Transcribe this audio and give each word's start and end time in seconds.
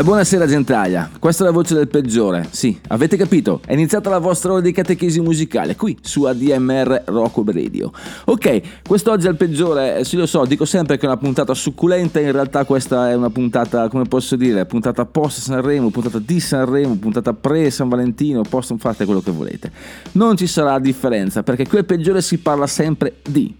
Eh, 0.00 0.02
buonasera 0.02 0.46
gentaglia, 0.46 1.10
questa 1.18 1.42
è 1.42 1.46
la 1.46 1.52
voce 1.52 1.74
del 1.74 1.86
peggiore. 1.86 2.48
Sì, 2.52 2.80
avete 2.88 3.18
capito? 3.18 3.60
È 3.66 3.74
iniziata 3.74 4.08
la 4.08 4.16
vostra 4.16 4.52
ora 4.52 4.62
di 4.62 4.72
catechesi 4.72 5.20
musicale 5.20 5.76
qui 5.76 5.98
su 6.00 6.24
ADMR 6.24 7.02
Rock 7.04 7.42
Radio. 7.52 7.92
Ok, 8.24 8.80
quest'oggi 8.88 9.26
è 9.26 9.28
il 9.28 9.36
peggiore, 9.36 9.98
eh, 9.98 10.04
sì 10.06 10.16
lo 10.16 10.24
so, 10.24 10.46
dico 10.46 10.64
sempre 10.64 10.96
che 10.96 11.04
è 11.04 11.06
una 11.06 11.18
puntata 11.18 11.52
succulenta, 11.52 12.18
in 12.18 12.32
realtà 12.32 12.64
questa 12.64 13.10
è 13.10 13.14
una 13.14 13.28
puntata, 13.28 13.90
come 13.90 14.04
posso 14.04 14.36
dire, 14.36 14.64
puntata 14.64 15.04
post 15.04 15.40
Sanremo, 15.40 15.90
puntata 15.90 16.18
di 16.18 16.40
Sanremo, 16.40 16.96
puntata 16.96 17.34
pre 17.34 17.68
San 17.70 17.90
Valentino, 17.90 18.40
post 18.40 18.74
fate 18.78 19.04
quello 19.04 19.20
che 19.20 19.32
volete. 19.32 19.70
Non 20.12 20.34
ci 20.34 20.46
sarà 20.46 20.78
differenza 20.78 21.42
perché 21.42 21.68
qui 21.68 21.76
al 21.76 21.84
peggiore 21.84 22.22
si 22.22 22.38
parla 22.38 22.66
sempre 22.66 23.16
di 23.28 23.54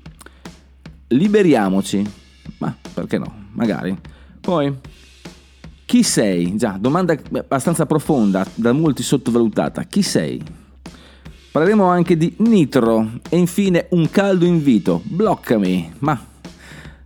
liberiamoci, 1.08 2.02
ma 2.56 2.74
perché 2.94 3.18
no, 3.18 3.30
magari. 3.52 3.94
Poi 4.40 4.74
chi 5.90 6.04
sei? 6.04 6.54
Già, 6.54 6.76
domanda 6.78 7.16
abbastanza 7.32 7.84
profonda, 7.84 8.46
da 8.54 8.70
molti 8.70 9.02
sottovalutata. 9.02 9.82
Chi 9.82 10.02
sei? 10.02 10.40
Parleremo 11.50 11.84
anche 11.84 12.16
di 12.16 12.32
Nitro 12.36 13.14
e 13.28 13.36
infine 13.36 13.88
un 13.90 14.08
caldo 14.08 14.44
invito. 14.44 15.02
Bloccami. 15.02 15.94
Ma 15.98 16.16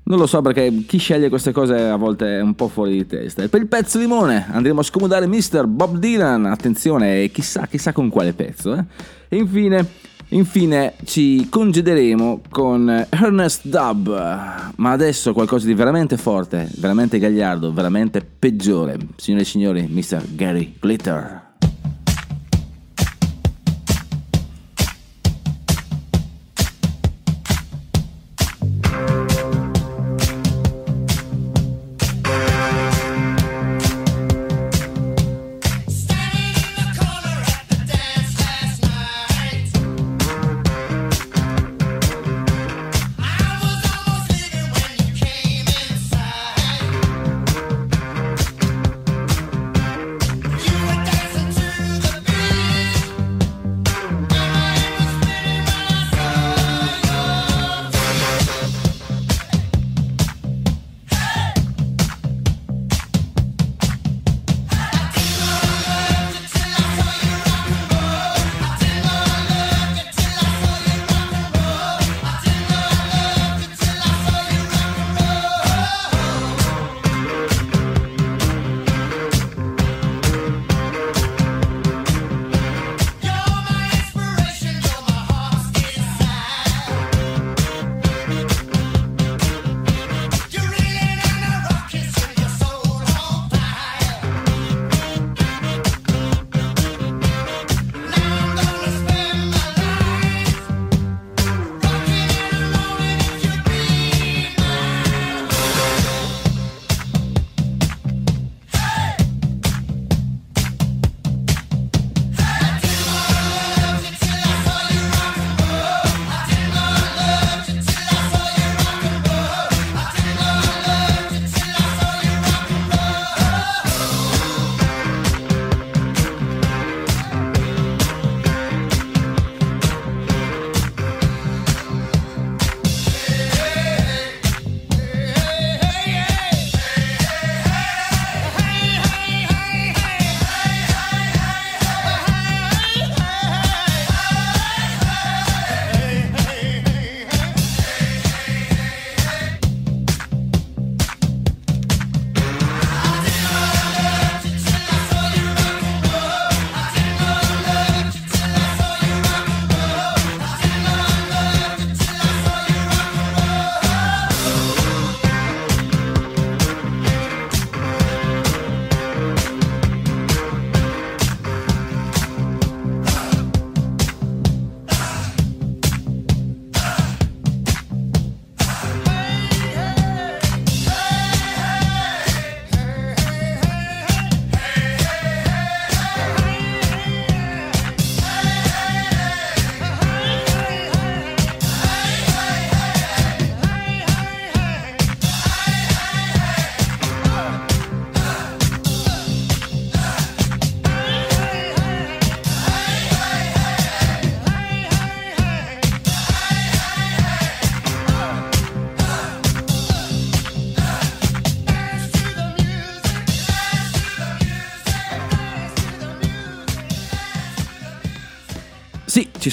non 0.03 0.19
lo 0.19 0.27
so 0.27 0.43
perché 0.43 0.85
chi 0.87 0.99
sceglie 0.99 1.31
queste 1.31 1.51
cose 1.51 1.81
a 1.81 1.97
volte 1.97 2.37
è 2.37 2.43
un 2.43 2.55
po' 2.55 2.69
fuori 2.69 2.93
di 2.93 3.07
testa. 3.07 3.43
E 3.43 3.49
per 3.49 3.63
il 3.63 3.69
pezzo 3.69 3.99
limone 3.99 4.49
andremo 4.51 4.81
a 4.81 4.83
scomodare 4.83 5.27
Mr. 5.27 5.67
Bob 5.67 5.97
Dylan. 5.97 6.45
Attenzione, 6.45 7.31
chissà, 7.31 7.67
chissà 7.67 7.95
con 7.95 8.11
quale 8.11 8.35
pezzo. 8.35 8.75
Eh? 8.75 8.85
E 9.29 9.37
infine 9.39 9.89
Infine 10.35 10.95
ci 11.05 11.47
congederemo 11.49 12.41
con 12.51 13.07
Ernest 13.09 13.69
Dubb, 13.69 14.09
ma 14.09 14.91
adesso 14.91 15.33
qualcosa 15.33 15.67
di 15.67 15.75
veramente 15.75 16.17
forte, 16.17 16.69
veramente 16.79 17.21
gagliardo, 17.21 17.73
veramente 17.73 18.21
peggiore. 18.21 18.99
Signore 19.15 19.43
e 19.43 19.47
signori, 19.47 19.87
Mr. 19.89 20.35
Gary 20.35 20.75
Glitter. 20.81 21.44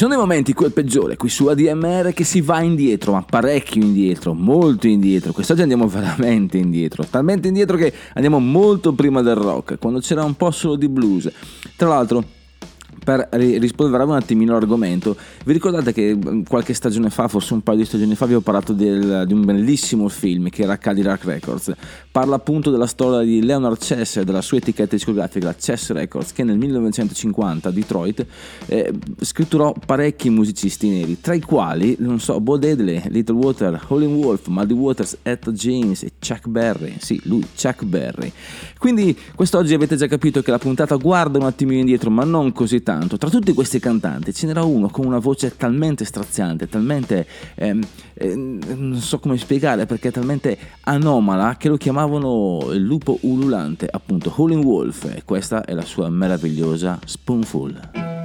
Sono 0.01 0.15
dei 0.15 0.23
momenti 0.23 0.53
qui 0.55 0.65
al 0.65 0.71
peggiore, 0.71 1.15
qui 1.15 1.29
su 1.29 1.45
ADMR 1.45 2.11
che 2.11 2.23
si 2.23 2.41
va 2.41 2.59
indietro, 2.61 3.11
ma 3.11 3.21
parecchio 3.21 3.83
indietro, 3.83 4.33
molto 4.33 4.87
indietro. 4.87 5.31
Quest'oggi 5.31 5.61
andiamo 5.61 5.87
veramente 5.87 6.57
indietro, 6.57 7.05
talmente 7.07 7.49
indietro 7.49 7.77
che 7.77 7.93
andiamo 8.15 8.39
molto 8.39 8.93
prima 8.93 9.21
del 9.21 9.35
rock, 9.35 9.77
quando 9.77 9.99
c'era 9.99 10.23
un 10.23 10.33
po' 10.33 10.49
solo 10.49 10.75
di 10.75 10.89
blues. 10.89 11.31
Tra 11.75 11.89
l'altro, 11.89 12.23
per 13.03 13.27
ri- 13.31 13.57
rispolverare 13.57 14.09
un 14.09 14.15
attimino 14.15 14.53
l'argomento, 14.53 15.15
vi 15.45 15.53
ricordate 15.53 15.91
che 15.91 16.17
qualche 16.47 16.73
stagione 16.73 17.09
fa, 17.09 17.27
forse 17.27 17.53
un 17.53 17.61
paio 17.61 17.77
di 17.77 17.85
stagioni 17.85 18.15
fa, 18.15 18.25
vi 18.25 18.35
ho 18.35 18.41
parlato 18.41 18.73
del- 18.73 19.23
di 19.25 19.33
un 19.33 19.43
bellissimo 19.43 20.07
film 20.07 20.49
che 20.49 20.63
era 20.63 20.77
Cadillac 20.77 21.23
Records. 21.25 21.73
Parla 22.11 22.35
appunto 22.35 22.69
della 22.71 22.87
storia 22.87 23.25
di 23.25 23.43
Leonard 23.43 23.77
Chess 23.79 24.17
e 24.17 24.23
della 24.23 24.41
sua 24.41 24.57
etichetta 24.57 24.95
discografica, 24.95 25.47
la 25.47 25.55
Chess 25.55 25.91
Records, 25.91 26.33
che 26.33 26.43
nel 26.43 26.57
1950 26.57 27.69
a 27.69 27.71
Detroit 27.71 28.25
eh, 28.67 28.93
scritturò 29.19 29.73
parecchi 29.85 30.29
musicisti 30.29 30.89
neri, 30.89 31.19
tra 31.21 31.33
i 31.33 31.41
quali, 31.41 31.95
non 31.99 32.19
so, 32.19 32.39
Bo 32.39 32.57
Diddley, 32.57 33.01
Little 33.09 33.35
Water, 33.35 33.83
Howlin' 33.87 34.13
Wolf, 34.13 34.47
Muddy 34.47 34.73
Waters, 34.73 35.17
Etta 35.23 35.51
James 35.51 36.03
e 36.03 36.11
Chuck 36.19 36.47
Berry. 36.47 36.95
Sì, 36.99 37.19
lui, 37.23 37.45
Chuck 37.59 37.83
Berry. 37.83 38.31
Quindi 38.77 39.17
quest'oggi 39.35 39.73
avete 39.73 39.95
già 39.95 40.07
capito 40.07 40.41
che 40.41 40.51
la 40.51 40.59
puntata 40.59 40.95
guarda 40.97 41.39
un 41.39 41.45
attimino 41.45 41.79
indietro, 41.79 42.09
ma 42.09 42.23
non 42.23 42.51
così 42.51 42.83
tanto. 42.83 42.89
Tra 42.99 43.29
tutti 43.29 43.53
questi 43.53 43.79
cantanti 43.79 44.33
ce 44.33 44.45
n'era 44.45 44.63
uno 44.63 44.89
con 44.89 45.05
una 45.05 45.19
voce 45.19 45.55
talmente 45.55 46.05
straziante, 46.05 46.67
talmente 46.67 47.25
ehm, 47.55 47.81
ehm, 48.15 48.59
non 48.77 48.99
so 48.99 49.19
come 49.19 49.37
spiegare 49.37 49.85
perché 49.85 50.11
talmente 50.11 50.57
anomala 50.81 51.55
che 51.57 51.69
lo 51.69 51.77
chiamavano 51.77 52.69
il 52.71 52.81
lupo 52.81 53.17
ululante, 53.21 53.87
appunto 53.89 54.33
Howlin' 54.35 54.63
Wolf, 54.63 55.05
e 55.05 55.23
questa 55.23 55.63
è 55.63 55.73
la 55.73 55.85
sua 55.85 56.09
meravigliosa 56.09 56.99
Spoonful. 57.05 58.20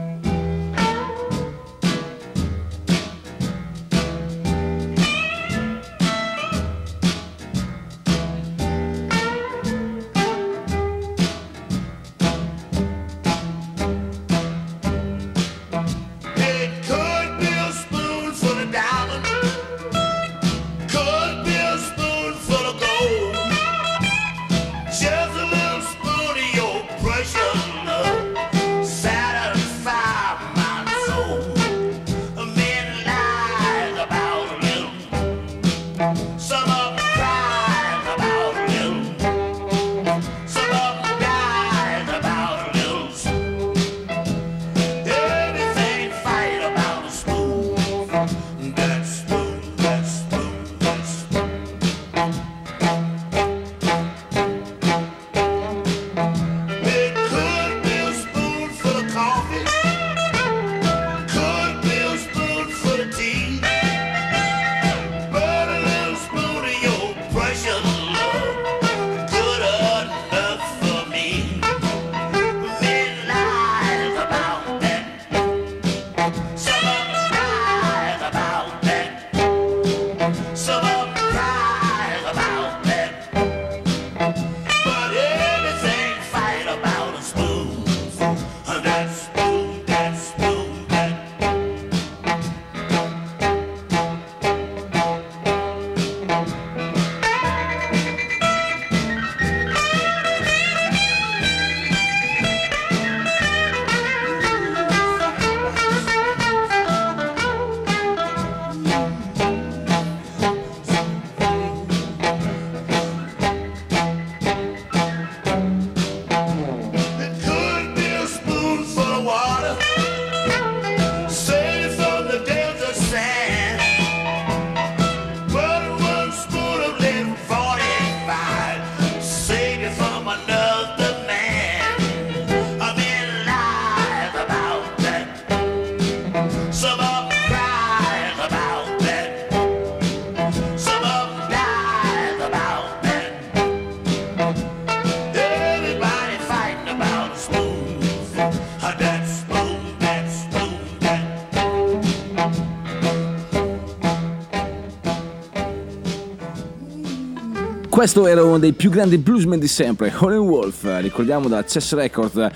Questo 157.97 158.27
era 158.27 158.45
uno 158.45 158.59
dei 158.59 158.75
più 158.75 158.91
grandi 158.91 159.17
bluesmen 159.17 159.59
di 159.59 159.67
sempre, 159.67 160.13
Howlin' 160.15 160.41
Wolf, 160.41 160.87
ricordiamo 161.01 161.49
da 161.49 161.65
Chess 161.65 161.95
Records, 161.95 162.47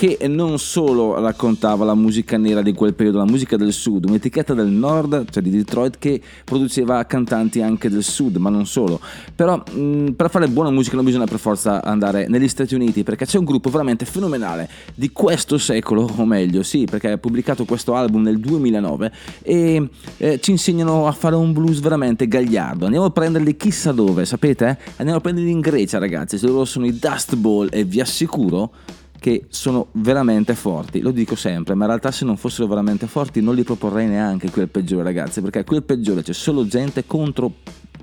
che 0.00 0.16
non 0.28 0.58
solo 0.58 1.20
raccontava 1.20 1.84
la 1.84 1.94
musica 1.94 2.38
nera 2.38 2.62
di 2.62 2.72
quel 2.72 2.94
periodo, 2.94 3.18
la 3.18 3.26
musica 3.26 3.58
del 3.58 3.70
sud, 3.70 4.08
un'etichetta 4.08 4.54
del 4.54 4.68
nord, 4.68 5.26
cioè 5.28 5.42
di 5.42 5.50
Detroit, 5.50 5.98
che 5.98 6.18
produceva 6.42 7.04
cantanti 7.04 7.60
anche 7.60 7.90
del 7.90 8.02
sud, 8.02 8.36
ma 8.36 8.48
non 8.48 8.64
solo. 8.64 8.98
Però 9.34 9.62
mh, 9.62 10.12
per 10.12 10.30
fare 10.30 10.48
buona 10.48 10.70
musica 10.70 10.96
non 10.96 11.04
bisogna 11.04 11.26
per 11.26 11.38
forza 11.38 11.84
andare 11.84 12.28
negli 12.28 12.48
Stati 12.48 12.74
Uniti, 12.74 13.02
perché 13.02 13.26
c'è 13.26 13.36
un 13.36 13.44
gruppo 13.44 13.68
veramente 13.68 14.06
fenomenale 14.06 14.70
di 14.94 15.10
questo 15.12 15.58
secolo, 15.58 16.10
o 16.16 16.24
meglio, 16.24 16.62
sì, 16.62 16.86
perché 16.86 17.10
ha 17.10 17.18
pubblicato 17.18 17.66
questo 17.66 17.94
album 17.94 18.22
nel 18.22 18.40
2009 18.40 19.12
e 19.42 19.86
eh, 20.16 20.40
ci 20.40 20.50
insegnano 20.50 21.08
a 21.08 21.12
fare 21.12 21.36
un 21.36 21.52
blues 21.52 21.78
veramente 21.80 22.26
gagliardo. 22.26 22.86
Andiamo 22.86 23.04
a 23.04 23.10
prenderli 23.10 23.54
chissà 23.54 23.92
dove, 23.92 24.24
sapete? 24.24 24.78
Andiamo 24.96 25.18
a 25.18 25.20
prenderli 25.20 25.50
in 25.50 25.60
Grecia, 25.60 25.98
ragazzi. 25.98 26.38
Se 26.38 26.46
loro 26.46 26.64
sono 26.64 26.86
i 26.86 26.98
Dust 26.98 27.36
Bowl 27.36 27.68
e 27.70 27.84
vi 27.84 28.00
assicuro 28.00 28.72
che 29.20 29.44
sono 29.50 29.88
veramente 29.92 30.54
forti. 30.56 31.00
Lo 31.00 31.12
dico 31.12 31.36
sempre, 31.36 31.74
ma 31.74 31.84
in 31.84 31.90
realtà 31.90 32.10
se 32.10 32.24
non 32.24 32.36
fossero 32.36 32.66
veramente 32.66 33.06
forti 33.06 33.40
non 33.40 33.54
li 33.54 33.62
proporrei 33.62 34.08
neanche 34.08 34.50
qui 34.50 34.62
al 34.62 34.68
peggiore, 34.68 35.04
ragazzi, 35.04 35.40
perché 35.40 35.62
qui 35.62 35.76
al 35.76 35.84
peggiore 35.84 36.22
c'è 36.22 36.32
solo 36.32 36.66
gente 36.66 37.06
contro 37.06 37.52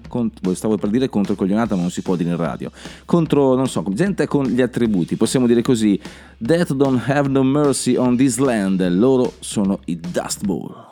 contro- 0.07 0.53
stavo 0.53 0.77
per 0.77 0.89
dire 0.89 1.09
contro 1.09 1.35
coglionata 1.35 1.75
ma 1.75 1.81
non 1.81 1.91
si 1.91 2.01
può 2.01 2.15
dire 2.15 2.29
in 2.29 2.37
radio. 2.37 2.71
Contro 3.03 3.55
non 3.55 3.67
so 3.67 3.83
gente 3.89 4.25
con 4.27 4.45
gli 4.45 4.61
attributi 4.61 5.17
possiamo 5.17 5.47
dire 5.47 5.61
così. 5.61 5.99
That 6.45 6.71
don't 6.73 7.01
have 7.07 7.27
no 7.27 7.43
mercy 7.43 7.95
on 7.95 8.15
this 8.15 8.37
land 8.37 8.87
loro 8.89 9.33
sono 9.39 9.79
i 9.85 9.99
Dust 9.99 10.45
Bowl 10.45 10.86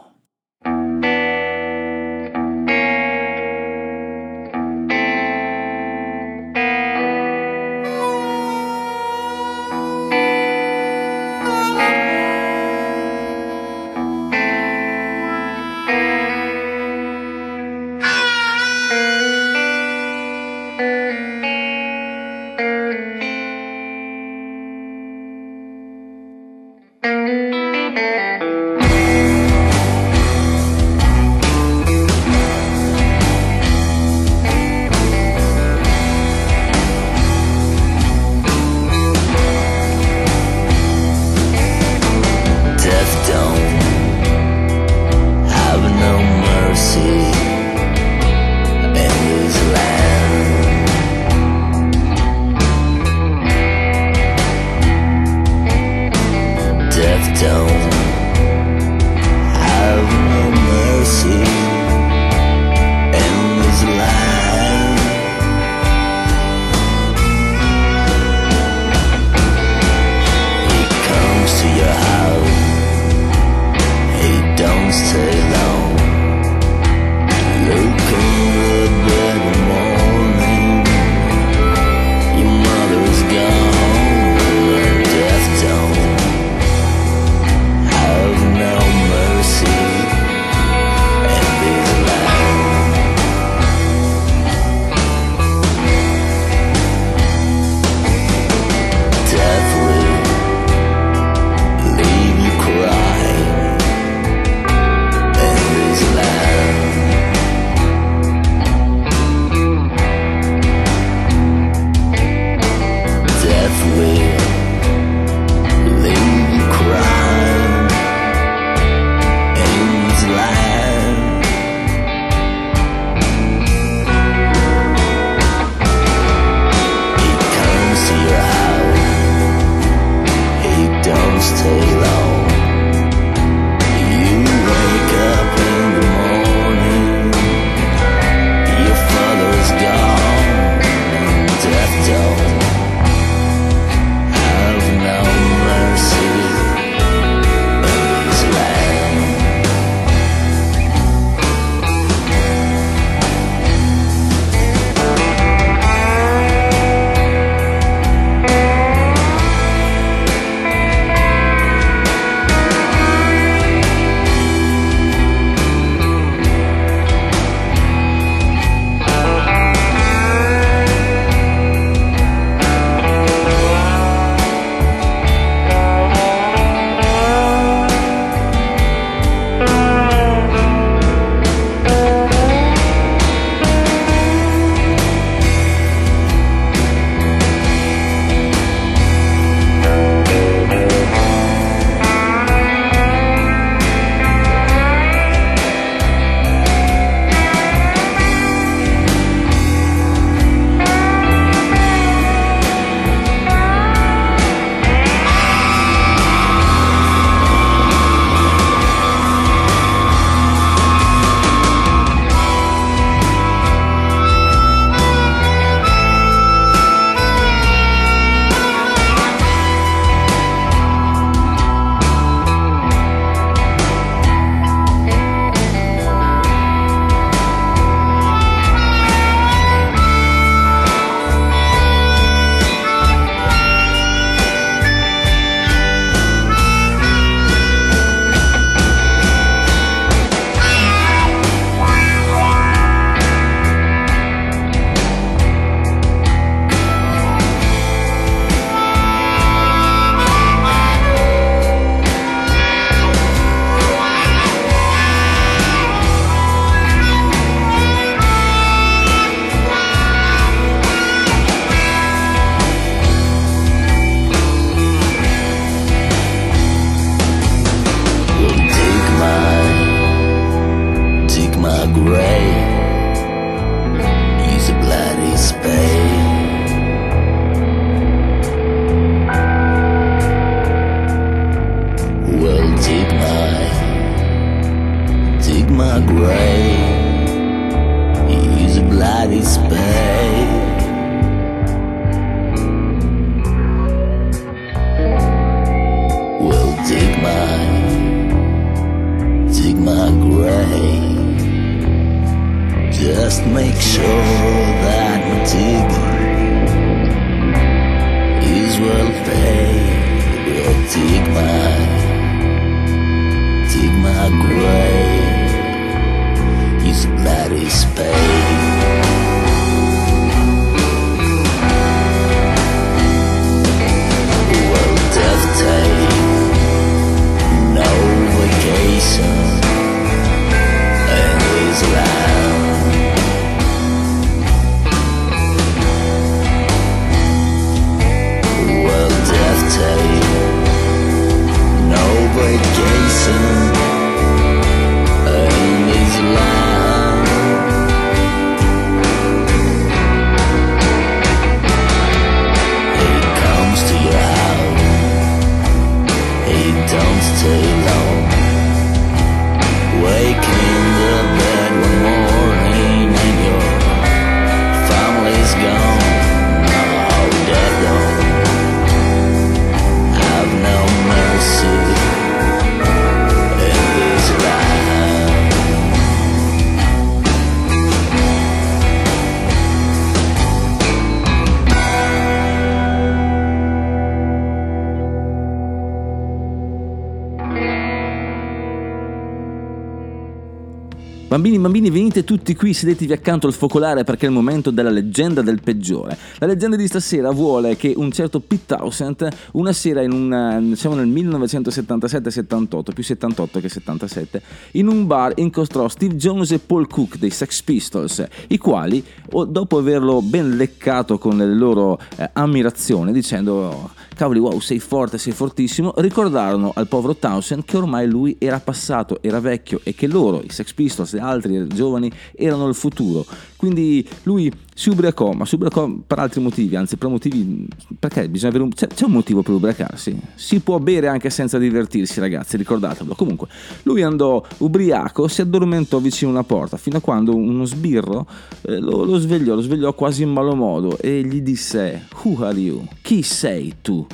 venite 392.16 392.24
tutti 392.24 392.56
qui, 392.56 392.74
sedetevi 392.74 393.12
accanto 393.12 393.48
al 393.48 393.54
focolare 393.54 394.06
perché 394.06 394.26
è 394.26 394.30
il 394.30 394.36
momento 394.36 394.72
della 394.72 394.90
leggenda 394.90 395.42
del 395.42 395.62
peggiore. 395.62 396.18
La 396.38 396.46
leggenda 396.46 396.78
di 396.78 396.88
stasera 396.88 397.32
vuole 397.32 397.76
che 397.76 397.94
un 397.96 398.12
certo 398.12 398.40
Pete 398.40 398.76
Townsend, 398.76 399.28
una 399.54 399.74
sera 399.74 400.02
in 400.02 400.12
un, 400.12 400.74
siamo 400.76 400.96
nel 400.96 401.08
1977-78, 401.08 402.94
più 402.94 403.04
78 403.04 403.60
che 403.60 403.70
77, 403.70 404.42
in 404.74 404.88
un 404.88 405.06
bar 405.08 405.34
incontrò 405.36 405.90
Steve 405.90 406.16
Jones 406.16 406.52
e 406.52 406.60
Paul 406.60 406.88
Cook 406.88 407.18
dei 407.18 407.32
Sex 407.32 407.62
Pistols, 407.64 408.26
i 408.48 408.58
quali, 408.58 409.04
dopo 409.48 409.78
averlo 409.78 410.22
ben 410.22 410.56
leccato 410.56 411.18
con 411.18 411.38
le 411.38 411.54
loro 411.54 412.00
eh, 412.16 412.30
ammirazione, 412.34 413.12
dicendo 413.12 413.92
cavoli 414.16 414.40
wow 414.40 414.60
sei 414.60 414.80
forte, 414.80 415.18
sei 415.18 415.34
fortissimo, 415.34 415.94
ricordarono 415.98 416.72
al 416.74 416.88
povero 416.88 417.16
Townsend 417.16 417.66
che 417.66 417.78
ormai 417.78 418.08
lui 418.08 418.36
era 418.40 418.60
passato, 418.60 419.20
era 419.22 419.40
vecchio 419.40 419.82
e 419.84 419.94
che 419.94 420.08
loro, 420.08 420.42
i 420.42 420.50
Sex 420.50 420.74
Pistols 420.74 421.14
e 421.14 421.20
altri 421.20 421.68
giovani, 421.68 422.12
erano 422.34 422.68
il 422.68 422.76
futuro. 422.76 423.26
Quindi 423.56 424.08
lui 424.24 424.52
si 424.78 424.90
ubriacò, 424.90 425.32
ma 425.32 425.46
si 425.46 425.56
ubriacò 425.56 425.90
per 426.06 426.20
altri 426.20 426.42
motivi, 426.42 426.76
anzi 426.76 426.98
per 426.98 427.08
motivi... 427.08 427.66
perché 427.98 428.28
bisogna 428.28 428.50
avere 428.50 428.66
un... 428.66 428.74
c'è, 428.74 428.88
c'è 428.88 429.06
un 429.06 429.14
motivo 429.14 429.42
per 429.42 429.54
ubriacarsi. 429.54 430.20
Si 430.36 430.60
può 430.60 430.80
bere 430.80 431.08
anche 431.08 431.30
senza 431.30 431.58
divertirsi 431.58 432.20
ragazzi, 432.20 432.58
ricordatevelo. 432.58 433.16
Comunque, 433.16 433.48
lui 433.84 434.02
andò 434.02 434.46
ubriaco, 434.58 435.30
si 435.30 435.40
addormentò 435.40 436.00
vicino 436.00 436.32
a 436.32 436.34
una 436.34 436.44
porta, 436.44 436.76
fino 436.76 436.98
a 436.98 437.00
quando 437.00 437.34
uno 437.34 437.64
sbirro 437.64 438.28
eh, 438.64 438.78
lo, 438.80 439.06
lo 439.06 439.18
svegliò, 439.18 439.56
lo 439.56 439.62
svegliò 439.62 439.94
quasi 439.94 440.24
in 440.24 440.32
malo 440.32 440.56
modo 440.56 440.98
e 440.98 441.24
gli 441.24 441.40
disse 441.40 442.08
Who 442.24 442.44
are 442.44 442.60
you? 442.60 442.86
Chi 443.02 443.22
sei 443.22 443.76
tu? 443.82 444.06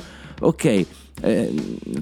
Ok, 0.42 0.86
eh, 1.20 1.52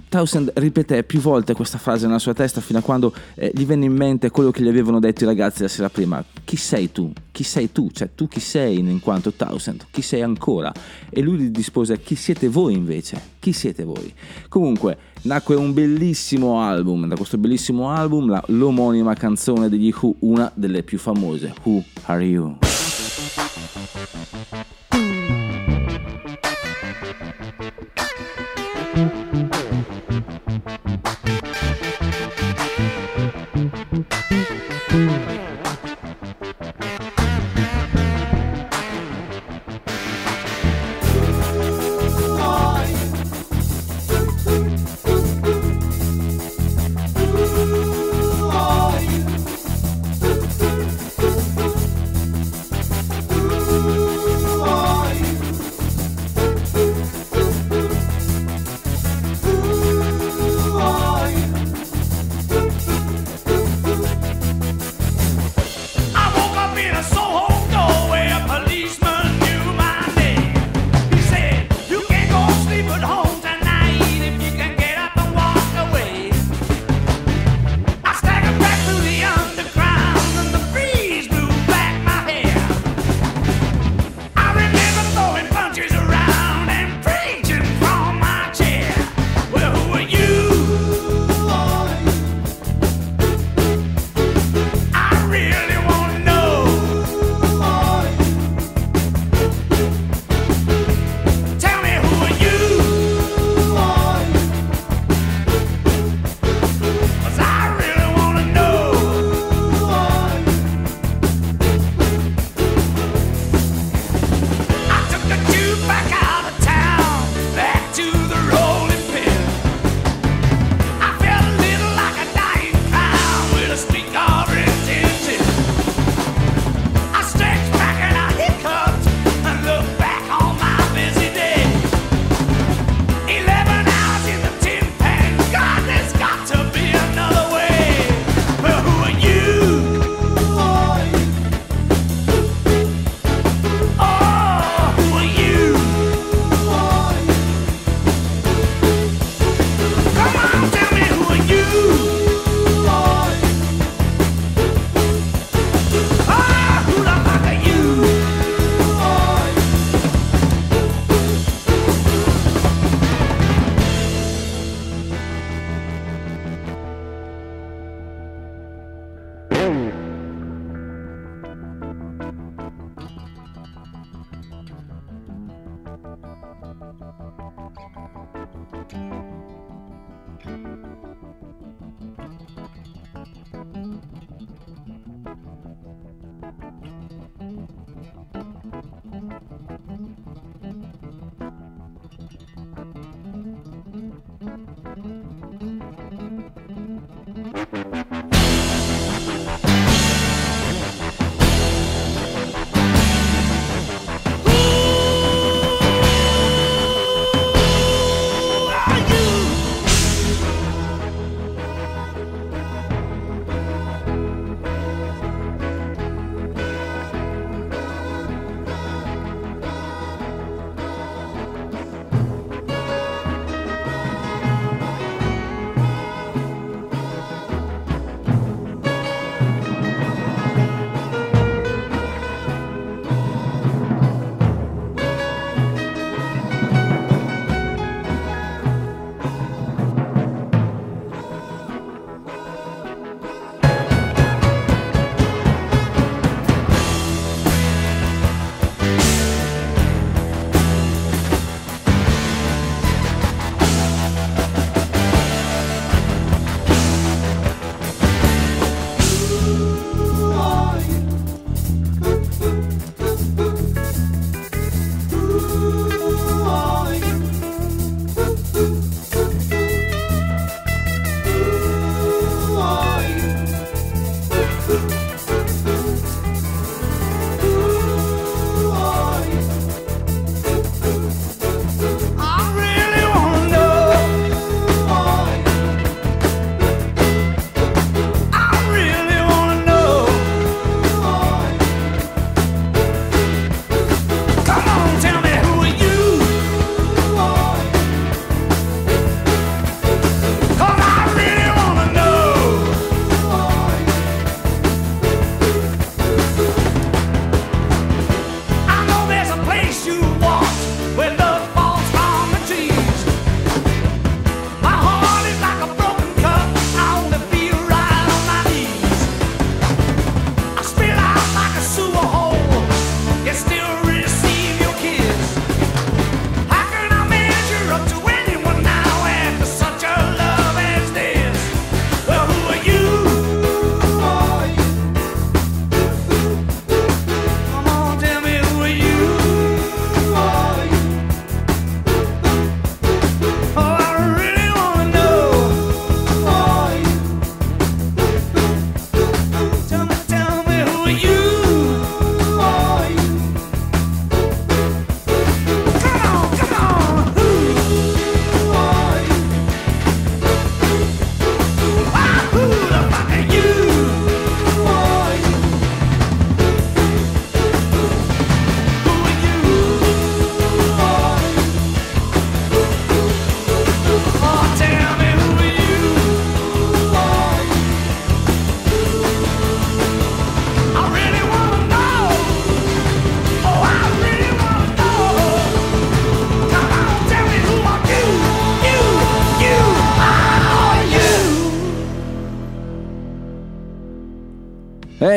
Townsend 0.08 0.52
ripeté 0.54 1.02
più 1.04 1.20
volte 1.20 1.54
questa 1.54 1.78
frase 1.78 2.06
nella 2.06 2.18
sua 2.18 2.34
testa 2.34 2.60
fino 2.60 2.78
a 2.78 2.82
quando 2.82 3.12
eh, 3.34 3.50
gli 3.54 3.64
venne 3.66 3.84
in 3.84 3.92
mente 3.94 4.30
quello 4.30 4.50
che 4.50 4.62
gli 4.62 4.68
avevano 4.68 5.00
detto 5.00 5.24
i 5.24 5.26
ragazzi 5.26 5.62
la 5.62 5.68
sera 5.68 5.88
prima. 5.90 6.24
Chi 6.44 6.56
sei 6.56 6.90
tu? 6.92 7.12
Chi 7.30 7.42
sei 7.42 7.72
tu? 7.72 7.90
Cioè 7.92 8.10
tu 8.14 8.28
chi 8.28 8.40
sei 8.40 8.78
in 8.78 9.00
quanto 9.00 9.32
Townsend? 9.32 9.86
Chi 9.90 10.02
sei 10.02 10.22
ancora? 10.22 10.72
E 11.10 11.20
lui 11.20 11.38
gli 11.38 11.50
rispose 11.54 12.00
chi 12.00 12.14
siete 12.14 12.48
voi 12.48 12.74
invece? 12.74 13.20
Chi 13.38 13.52
siete 13.52 13.84
voi? 13.84 14.12
Comunque 14.48 14.96
nacque 15.22 15.54
un 15.54 15.72
bellissimo 15.74 16.60
album, 16.60 17.06
da 17.06 17.16
questo 17.16 17.36
bellissimo 17.38 17.90
album 17.90 18.28
la- 18.30 18.42
l'omonima 18.49 19.14
canzone 19.14 19.68
degli 19.68 19.92
Who, 20.00 20.16
una 20.20 20.50
delle 20.54 20.82
più 20.82 20.99
famose, 20.99 21.52
Who 21.64 21.82
Are 22.04 22.25
You? 22.25 22.56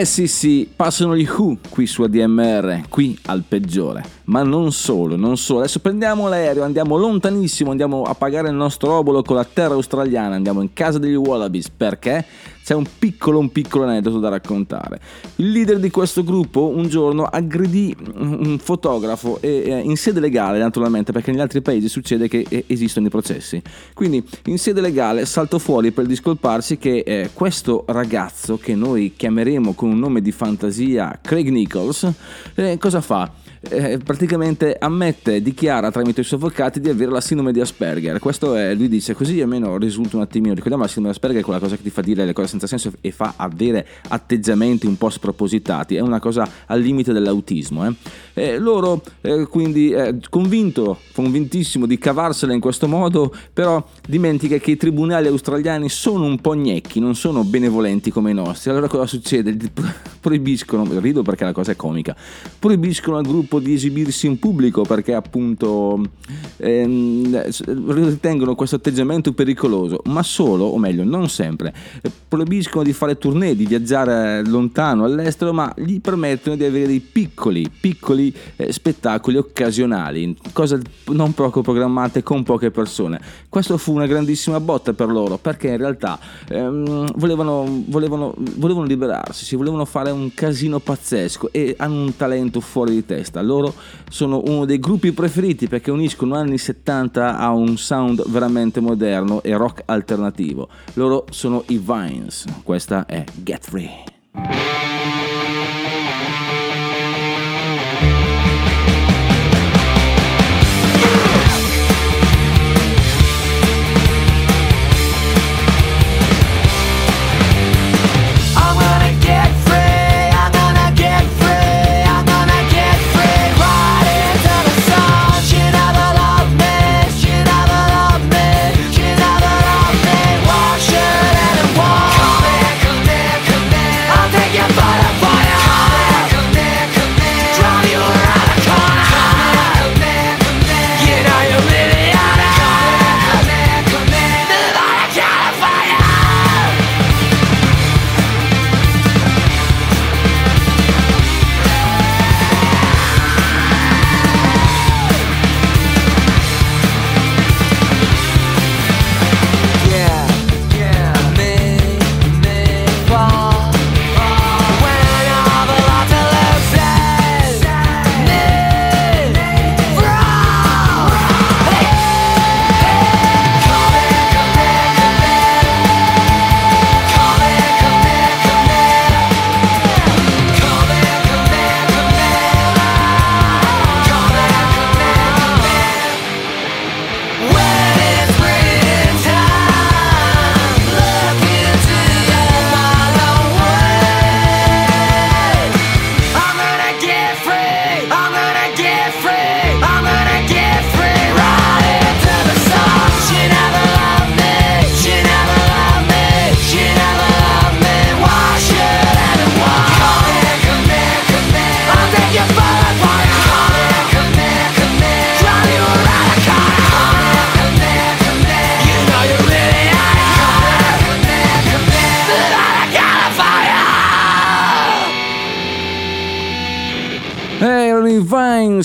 Eh 0.03 0.05
sì 0.05 0.27
sì, 0.27 0.69
passano 0.75 1.15
gli 1.15 1.25
Who 1.25 1.59
qui 1.69 1.87
su 1.87 2.01
ADMR, 2.01 2.89
qui 2.89 3.17
al 3.27 3.45
peggiore. 3.47 4.03
Ma 4.25 4.43
non 4.43 4.73
solo, 4.73 5.15
non 5.15 5.37
solo. 5.37 5.59
Adesso 5.59 5.79
prendiamo 5.79 6.27
l'aereo, 6.27 6.63
andiamo 6.63 6.97
lontanissimo, 6.97 7.71
andiamo 7.71 8.01
a 8.01 8.13
pagare 8.13 8.49
il 8.49 8.53
nostro 8.53 8.91
obolo 8.91 9.21
con 9.21 9.37
la 9.37 9.45
terra 9.45 9.75
australiana, 9.75 10.35
andiamo 10.35 10.61
in 10.61 10.73
casa 10.73 10.99
degli 10.99 11.15
Wallabies. 11.15 11.69
Perché? 11.69 12.25
C'è 12.63 12.73
un 12.73 12.85
piccolo, 12.97 13.39
un 13.39 13.51
piccolo 13.51 13.83
aneddoto 13.83 14.19
da 14.19 14.29
raccontare. 14.29 14.99
Il 15.37 15.51
leader 15.51 15.79
di 15.79 15.89
questo 15.89 16.23
gruppo 16.23 16.69
un 16.69 16.87
giorno 16.87 17.23
aggredì 17.23 17.95
un 18.15 18.57
fotografo 18.57 19.39
e, 19.41 19.63
eh, 19.65 19.79
in 19.79 19.97
sede 19.97 20.19
legale 20.19 20.59
naturalmente 20.59 21.11
perché 21.11 21.31
negli 21.31 21.41
altri 21.41 21.61
paesi 21.61 21.89
succede 21.89 22.27
che 22.27 22.45
eh, 22.47 22.63
esistono 22.67 23.07
i 23.07 23.09
processi. 23.09 23.61
Quindi 23.93 24.23
in 24.45 24.57
sede 24.57 24.79
legale 24.79 25.25
saltò 25.25 25.57
fuori 25.57 25.91
per 25.91 26.05
discolparsi 26.05 26.77
che 26.77 27.03
eh, 27.05 27.29
questo 27.33 27.83
ragazzo 27.87 28.57
che 28.57 28.75
noi 28.75 29.13
chiameremo 29.15 29.73
con 29.73 29.89
un 29.89 29.99
nome 29.99 30.21
di 30.21 30.31
fantasia 30.31 31.19
Craig 31.21 31.49
Nichols, 31.49 32.09
eh, 32.55 32.77
cosa 32.77 33.01
fa? 33.01 33.42
Eh, 33.69 33.97
praticamente 33.97 34.75
ammette, 34.77 35.41
dichiara 35.41 35.89
tramite 35.89 36.19
i 36.19 36.23
suoi 36.25 36.37
avvocati 36.37 36.81
di 36.81 36.89
avere 36.89 37.11
la 37.11 37.21
sindrome 37.21 37.53
di 37.53 37.61
Asperger. 37.61 38.19
Questo 38.19 38.55
è, 38.55 38.75
lui 38.75 38.89
dice 38.89 39.13
così 39.13 39.39
almeno 39.39 39.77
risulta 39.77 40.17
un 40.17 40.21
attimino. 40.21 40.53
Ricordiamo 40.53 40.83
la 40.83 40.89
sindrome 40.89 41.13
di 41.13 41.17
Asperger 41.17 41.41
è 41.41 41.45
quella 41.45 41.59
cosa 41.59 41.77
che 41.77 41.81
ti 41.81 41.89
fa 41.89 42.01
dire 42.01 42.25
le 42.25 42.33
cose 42.33 42.49
senza 42.49 42.67
senso 42.67 42.91
e 42.99 43.11
fa 43.11 43.35
avere 43.37 43.87
atteggiamenti 44.09 44.85
un 44.85 44.97
po' 44.97 45.09
spropositati. 45.09 45.95
È 45.95 46.01
una 46.01 46.19
cosa 46.19 46.47
al 46.65 46.81
limite 46.81 47.13
dell'autismo. 47.13 47.87
eh. 47.87 47.93
Eh, 48.33 48.57
loro 48.57 49.01
eh, 49.21 49.47
quindi 49.47 49.91
eh, 49.91 50.17
convinto, 50.29 50.99
convintissimo 51.13 51.85
di 51.85 51.97
cavarsela 51.97 52.51
in 52.51 52.59
questo 52.59 52.89
modo, 52.89 53.33
però 53.53 53.81
dimentica 54.05 54.57
che 54.57 54.71
i 54.71 54.77
tribunali 54.77 55.27
australiani 55.27 55.87
sono 55.87 56.25
un 56.25 56.41
po' 56.41 56.53
gnecchi, 56.53 56.99
non 56.99 57.15
sono 57.15 57.45
benevolenti 57.45 58.11
come 58.11 58.31
i 58.31 58.33
nostri. 58.33 58.71
Allora 58.71 58.87
cosa 58.87 59.05
succede? 59.05 59.55
Proibiscono, 60.19 60.99
rido 60.99 61.21
perché 61.21 61.45
la 61.45 61.53
cosa 61.53 61.71
è 61.71 61.75
comica, 61.75 62.15
proibiscono 62.59 63.17
al 63.17 63.23
gruppo 63.23 63.52
di 63.59 63.73
esibirsi 63.73 64.27
in 64.27 64.39
pubblico 64.39 64.83
perché 64.83 65.13
appunto 65.13 66.01
ehm, 66.57 67.51
ritengono 67.91 68.55
questo 68.55 68.77
atteggiamento 68.77 69.33
pericoloso, 69.33 70.01
ma 70.05 70.23
solo, 70.23 70.65
o 70.65 70.77
meglio, 70.77 71.03
non 71.03 71.29
sempre, 71.29 71.73
proibiscono 72.27 72.83
di 72.83 72.93
fare 72.93 73.17
tournée, 73.17 73.55
di 73.55 73.65
viaggiare 73.65 74.45
lontano 74.45 75.03
all'estero, 75.03 75.53
ma 75.53 75.71
gli 75.75 75.99
permettono 75.99 76.55
di 76.55 76.63
avere 76.63 76.87
dei 76.87 76.99
piccoli, 76.99 77.69
piccoli 77.69 78.33
eh, 78.55 78.71
spettacoli 78.71 79.37
occasionali, 79.37 80.35
cose 80.51 80.81
non 81.07 81.33
poco 81.33 81.61
programmate 81.61 82.23
con 82.23 82.43
poche 82.43 82.71
persone. 82.71 83.19
Questo 83.49 83.77
fu 83.77 83.93
una 83.93 84.07
grandissima 84.07 84.59
botta 84.59 84.93
per 84.93 85.09
loro 85.09 85.37
perché 85.37 85.69
in 85.69 85.77
realtà 85.77 86.19
ehm, 86.47 87.11
volevano, 87.15 87.83
volevano, 87.87 88.33
volevano 88.55 88.85
liberarsi, 88.85 89.45
si 89.45 89.55
volevano 89.55 89.85
fare 89.85 90.11
un 90.11 90.33
casino 90.33 90.79
pazzesco 90.79 91.51
e 91.51 91.75
hanno 91.77 92.03
un 92.03 92.15
talento 92.15 92.59
fuori 92.59 92.93
di 92.93 93.05
testa. 93.05 93.41
Loro 93.43 93.73
sono 94.09 94.41
uno 94.45 94.65
dei 94.65 94.79
gruppi 94.79 95.11
preferiti 95.11 95.67
perché 95.67 95.91
uniscono 95.91 96.35
anni 96.35 96.57
70 96.57 97.37
a 97.37 97.51
un 97.51 97.77
sound 97.77 98.23
veramente 98.29 98.79
moderno 98.79 99.41
e 99.43 99.55
rock 99.55 99.83
alternativo. 99.85 100.67
Loro 100.93 101.25
sono 101.29 101.63
i 101.67 101.77
Vines, 101.77 102.45
questa 102.63 103.05
è 103.05 103.23
Get 103.43 103.63
Free. 103.63 104.82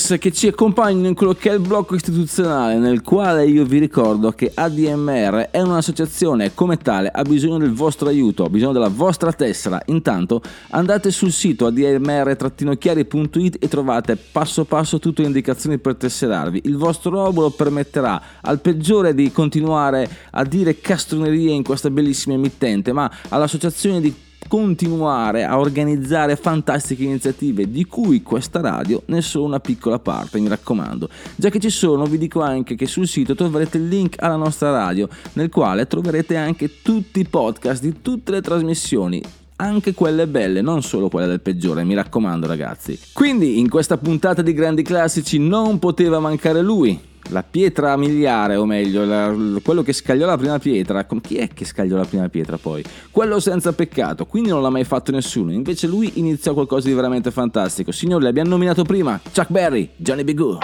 Che 0.09 0.33
ci 0.33 0.47
accompagnano 0.47 1.07
in 1.07 1.15
quello 1.15 1.35
che 1.35 1.51
è 1.51 1.53
il 1.53 1.61
blocco 1.61 1.95
istituzionale, 1.95 2.79
nel 2.79 3.03
quale 3.03 3.45
io 3.47 3.67
vi 3.67 3.79
ricordo 3.79 4.33
che 4.33 4.51
ADMR 4.55 5.51
è 5.51 5.61
un'associazione 5.61 6.47
e 6.47 6.55
come 6.55 6.79
tale 6.79 7.11
ha 7.13 7.21
bisogno 7.23 7.59
del 7.59 7.75
vostro 7.75 8.09
aiuto, 8.09 8.45
ha 8.45 8.49
bisogno 8.49 8.73
della 8.73 8.89
vostra 8.89 9.33
tessera. 9.33 9.83
Intanto 9.87 10.41
andate 10.71 11.11
sul 11.11 11.31
sito 11.31 11.67
admr-chiari.it 11.67 13.57
e 13.61 13.69
trovate 13.69 14.17
passo 14.17 14.65
passo 14.65 14.99
tutte 14.99 15.21
le 15.21 15.27
indicazioni 15.29 15.77
per 15.77 15.97
tesserarvi. 15.97 16.63
Il 16.65 16.79
vostro 16.79 17.21
obolo 17.21 17.51
permetterà 17.51 18.21
al 18.41 18.61
peggiore 18.61 19.15
di 19.15 19.31
continuare 19.31 20.09
a 20.31 20.43
dire 20.43 20.81
castronerie 20.81 21.53
in 21.53 21.63
questa 21.63 21.91
bellissima 21.91 22.35
emittente, 22.35 22.95
ma 22.95 23.11
all'associazione 23.29 24.01
di 24.01 24.15
continuare 24.49 25.45
a 25.45 25.59
organizzare 25.59 26.35
fantastiche 26.35 27.05
iniziative 27.05 27.71
di 27.71 27.85
cui 27.85 28.23
questa 28.23 28.61
radio 28.61 29.03
ne 29.07 29.19
è 29.19 29.37
una 29.37 29.61
piccola 29.61 29.99
parte, 29.99 30.41
mi 30.41 30.49
raccomando. 30.49 31.09
Già 31.37 31.51
che 31.51 31.61
ci 31.61 31.71
sono, 31.71 32.07
vi 32.07 32.19
dico 32.19 32.41
anche 32.41 32.75
che 32.75 32.87
sul 32.87 33.07
sito 33.07 33.35
troverete 33.35 33.77
il 33.77 33.87
link 33.87 34.17
alla 34.19 34.37
nostra 34.37 34.71
radio, 34.71 35.09
nel 35.35 35.51
quale 35.51 35.87
troverete 35.87 36.37
anche 36.37 36.81
tutti 36.83 37.21
i 37.21 37.29
podcast 37.29 37.83
di 37.83 38.01
tutte 38.01 38.33
le 38.33 38.41
trasmissioni 38.41 39.23
anche 39.61 39.95
quelle 39.95 40.27
belle, 40.27 40.61
non 40.61 40.83
solo 40.83 41.09
quelle 41.09 41.27
del 41.27 41.41
peggiore, 41.41 41.85
mi 41.85 41.95
raccomando 41.95 42.47
ragazzi. 42.47 42.99
Quindi 43.13 43.59
in 43.59 43.69
questa 43.69 43.97
puntata 43.97 44.43
di 44.43 44.53
grandi 44.53 44.83
classici 44.83 45.39
non 45.39 45.79
poteva 45.79 46.21
mancare 46.21 46.63
lui, 46.63 46.99
la 47.31 47.43
pietra 47.43 47.97
miliare, 47.97 48.55
o 48.57 48.65
meglio, 48.65 49.05
la- 49.05 49.35
quello 49.63 49.83
che 49.83 49.93
scagliò 49.93 50.27
la 50.27 50.39
prima 50.39 50.59
pietra. 50.59 51.05
Chi 51.21 51.37
è 51.37 51.49
che 51.49 51.65
scagliò 51.65 51.97
la 51.97 52.05
prima 52.05 52.29
pietra 52.29 52.57
poi? 52.57 52.83
Quello 53.11 53.41
senza 53.41 53.73
peccato, 53.73 54.27
quindi 54.27 54.49
non 54.51 54.63
l'ha 54.63 54.71
mai 54.71 54.85
fatto 54.85 55.11
nessuno. 55.11 55.53
Invece 55.53 55.87
lui 55.89 56.13
iniziò 56.15 56.55
qualcosa 56.55 56.89
di 56.89 56.95
veramente 56.95 57.31
fantastico. 57.31 57.91
Signori, 57.93 58.25
l'abbiamo 58.25 58.51
nominato 58.51 58.85
prima: 58.85 59.21
Chuck 59.35 59.51
Berry, 59.51 59.91
Johnny 59.97 60.25
B. 60.25 60.35
Good. 60.35 60.59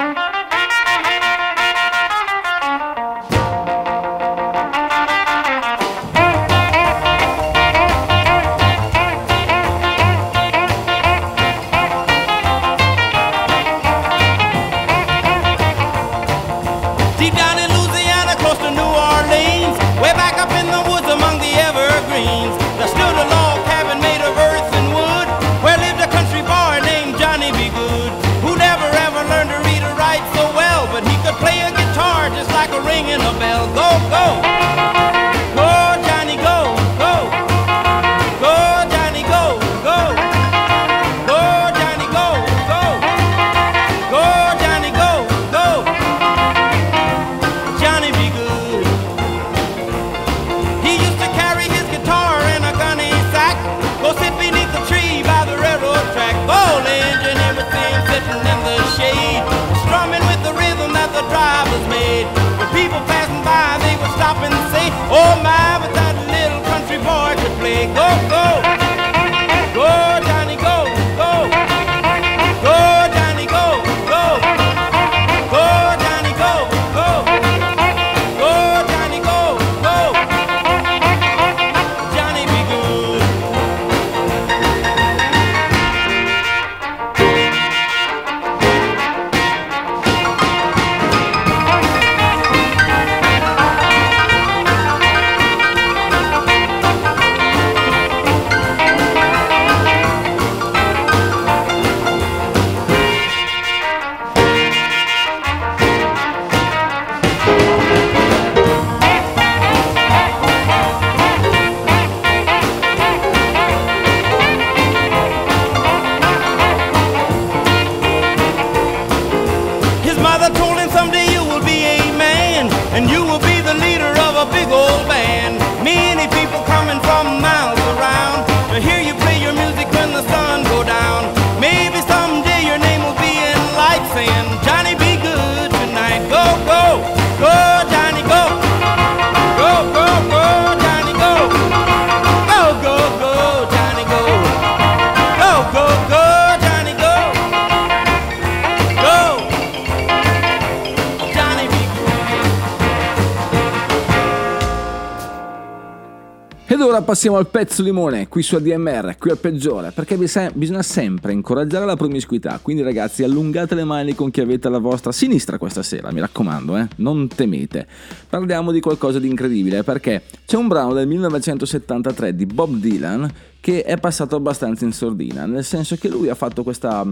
Passiamo 157.14 157.36
al 157.36 157.46
pezzo 157.46 157.80
limone, 157.84 158.26
qui 158.26 158.42
su 158.42 158.56
ADMR, 158.56 159.14
qui 159.20 159.30
al 159.30 159.38
peggiore, 159.38 159.92
perché 159.92 160.16
bisogna 160.16 160.82
sempre 160.82 161.32
incoraggiare 161.32 161.86
la 161.86 161.94
promiscuità. 161.94 162.58
Quindi 162.60 162.82
ragazzi, 162.82 163.22
allungate 163.22 163.76
le 163.76 163.84
mani 163.84 164.16
con 164.16 164.32
chi 164.32 164.40
avete 164.40 164.66
alla 164.66 164.78
vostra 164.78 165.12
sinistra 165.12 165.56
questa 165.56 165.84
sera, 165.84 166.10
mi 166.10 166.18
raccomando, 166.18 166.76
eh? 166.76 166.88
non 166.96 167.28
temete. 167.28 167.86
Parliamo 168.28 168.72
di 168.72 168.80
qualcosa 168.80 169.20
di 169.20 169.28
incredibile, 169.28 169.84
perché 169.84 170.22
c'è 170.44 170.56
un 170.56 170.66
brano 170.66 170.92
del 170.92 171.06
1973 171.06 172.34
di 172.34 172.46
Bob 172.46 172.74
Dylan 172.78 173.30
che 173.64 173.82
è 173.82 173.96
passato 173.96 174.36
abbastanza 174.36 174.84
in 174.84 174.92
sordina, 174.92 175.46
nel 175.46 175.64
senso 175.64 175.96
che 175.96 176.10
lui 176.10 176.28
ha 176.28 176.34
fatto 176.34 176.62
questa, 176.62 177.02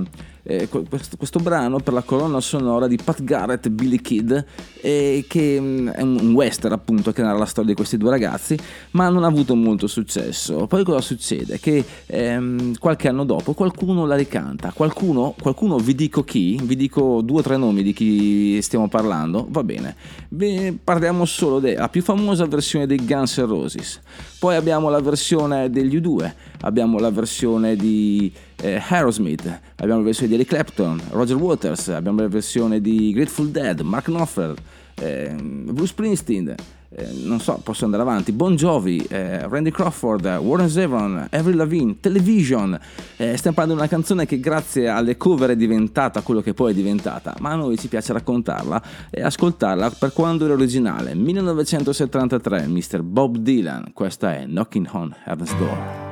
eh, 0.43 0.69
que- 0.69 0.85
questo, 0.87 1.17
questo 1.17 1.38
brano 1.38 1.81
per 1.81 1.95
la 1.95 2.03
colonna 2.03 2.41
sonora 2.41 2.87
di 2.87 2.99
Pat 3.03 3.25
Garrett 3.25 3.71
Billy 3.71 4.03
Kid, 4.03 4.45
eh, 4.83 5.25
che 5.27 5.59
mm, 5.59 5.88
è 5.88 6.03
un 6.03 6.35
western 6.35 6.75
appunto 6.75 7.11
che 7.11 7.23
narra 7.23 7.38
la 7.38 7.47
storia 7.47 7.71
di 7.71 7.75
questi 7.77 7.97
due 7.97 8.11
ragazzi, 8.11 8.55
ma 8.91 9.09
non 9.09 9.25
ha 9.25 9.29
avuto 9.29 9.55
molto 9.55 9.87
successo. 9.87 10.67
Poi 10.67 10.85
cosa 10.85 11.01
succede? 11.01 11.59
Che 11.59 11.83
ehm, 12.05 12.77
qualche 12.77 13.09
anno 13.09 13.25
dopo 13.25 13.55
qualcuno 13.55 14.05
la 14.05 14.15
ricanta, 14.15 14.73
qualcuno, 14.73 15.35
qualcuno 15.41 15.79
vi 15.79 15.95
dico 15.95 16.23
chi, 16.23 16.61
vi 16.62 16.77
dico 16.77 17.23
due 17.23 17.38
o 17.38 17.43
tre 17.43 17.57
nomi 17.57 17.83
di 17.83 17.95
chi 17.95 18.61
stiamo 18.61 18.88
parlando, 18.88 19.47
va 19.49 19.65
bene, 19.65 19.97
Beh, 20.29 20.77
parliamo 20.85 21.25
solo 21.25 21.61
della 21.61 21.88
più 21.88 22.03
famosa 22.03 22.45
versione 22.45 22.87
dei 22.87 23.03
Guns 23.03 23.38
N' 23.38 23.47
Roses, 23.47 24.01
poi 24.43 24.57
abbiamo 24.57 24.91
la 24.91 24.99
versione 24.99 25.71
degli 25.71 26.01
U2, 26.01 26.33
abbiamo 26.63 26.99
la 26.99 27.13
versione 27.13 27.77
di 27.77 28.33
eh, 28.61 28.83
Aerosmith, 28.89 29.61
abbiamo 29.77 30.01
la 30.01 30.07
versione 30.07 30.31
di 30.31 30.35
Eric 30.35 30.49
Clapton, 30.49 31.01
Roger 31.11 31.37
Waters, 31.37 31.87
abbiamo 31.91 32.23
la 32.23 32.27
versione 32.27 32.81
di 32.81 33.13
Grateful 33.13 33.51
Dead, 33.51 33.79
Mark 33.83 34.07
Knopfler, 34.07 34.53
eh, 34.97 35.33
Bruce 35.37 35.93
Springsteen, 35.93 36.57
eh, 36.95 37.09
non 37.25 37.41
so, 37.41 37.61
posso 37.63 37.85
andare 37.85 38.03
avanti, 38.03 38.33
Bon 38.33 38.55
Jovi, 38.55 39.05
eh, 39.09 39.49
Randy 39.49 39.71
Crawford, 39.71 40.27
Warren 40.41 40.69
Zevon, 40.69 41.27
Avril 41.31 41.57
Lavigne, 41.57 41.97
Television. 42.01 42.79
Eh, 43.17 43.37
stiamo 43.37 43.57
parlando 43.57 43.75
di 43.75 43.87
una 43.87 43.89
canzone 43.89 44.27
che 44.27 44.39
grazie 44.41 44.89
alle 44.89 45.17
cover 45.17 45.51
è 45.51 45.57
diventata 45.57 46.21
quello 46.21 46.41
che 46.41 46.55
poi 46.55 46.73
è 46.73 46.75
diventata, 46.75 47.35
ma 47.41 47.51
a 47.51 47.55
noi 47.57 47.79
ci 47.79 47.89
piace 47.89 48.13
raccontarla 48.13 48.83
e 49.11 49.23
ascoltarla 49.23 49.91
per 49.91 50.13
quando 50.13 50.45
era 50.45 50.55
originale. 50.55 51.15
1973, 51.15 52.67
Mr. 52.67 53.03
Bob 53.03 53.39
Dylan, 53.39 53.93
questa 53.93 54.35
è 54.35 54.45
Knocking 54.45 54.89
on 54.93 55.15
Heaven's 55.25 55.57
Door. 55.57 56.12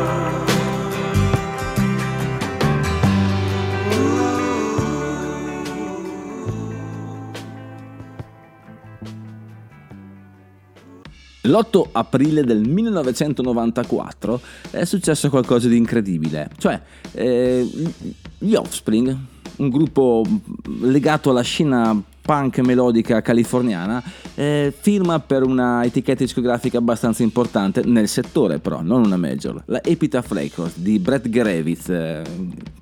L'8 11.51 11.89
aprile 11.91 12.45
del 12.45 12.65
1994 12.65 14.41
è 14.71 14.85
successo 14.85 15.29
qualcosa 15.29 15.67
di 15.67 15.75
incredibile, 15.75 16.49
cioè 16.57 16.81
eh, 17.11 17.69
gli 18.37 18.53
Offspring, 18.53 19.17
un 19.57 19.69
gruppo 19.69 20.23
legato 20.79 21.29
alla 21.29 21.41
scena 21.41 22.01
punk 22.21 22.59
melodica 22.59 23.21
californiana, 23.21 24.01
eh, 24.35 24.73
firma 24.79 25.19
per 25.19 25.43
una 25.43 25.83
etichetta 25.83 26.23
discografica 26.23 26.77
abbastanza 26.77 27.21
importante 27.21 27.81
nel 27.83 28.07
settore 28.07 28.59
però, 28.59 28.81
non 28.81 29.03
una 29.03 29.17
major, 29.17 29.61
la 29.65 29.83
Epitaph 29.83 30.31
Records 30.31 30.77
di 30.77 30.99
Brett 30.99 31.27
Gerevitz 31.27 31.89
eh, 31.89 32.23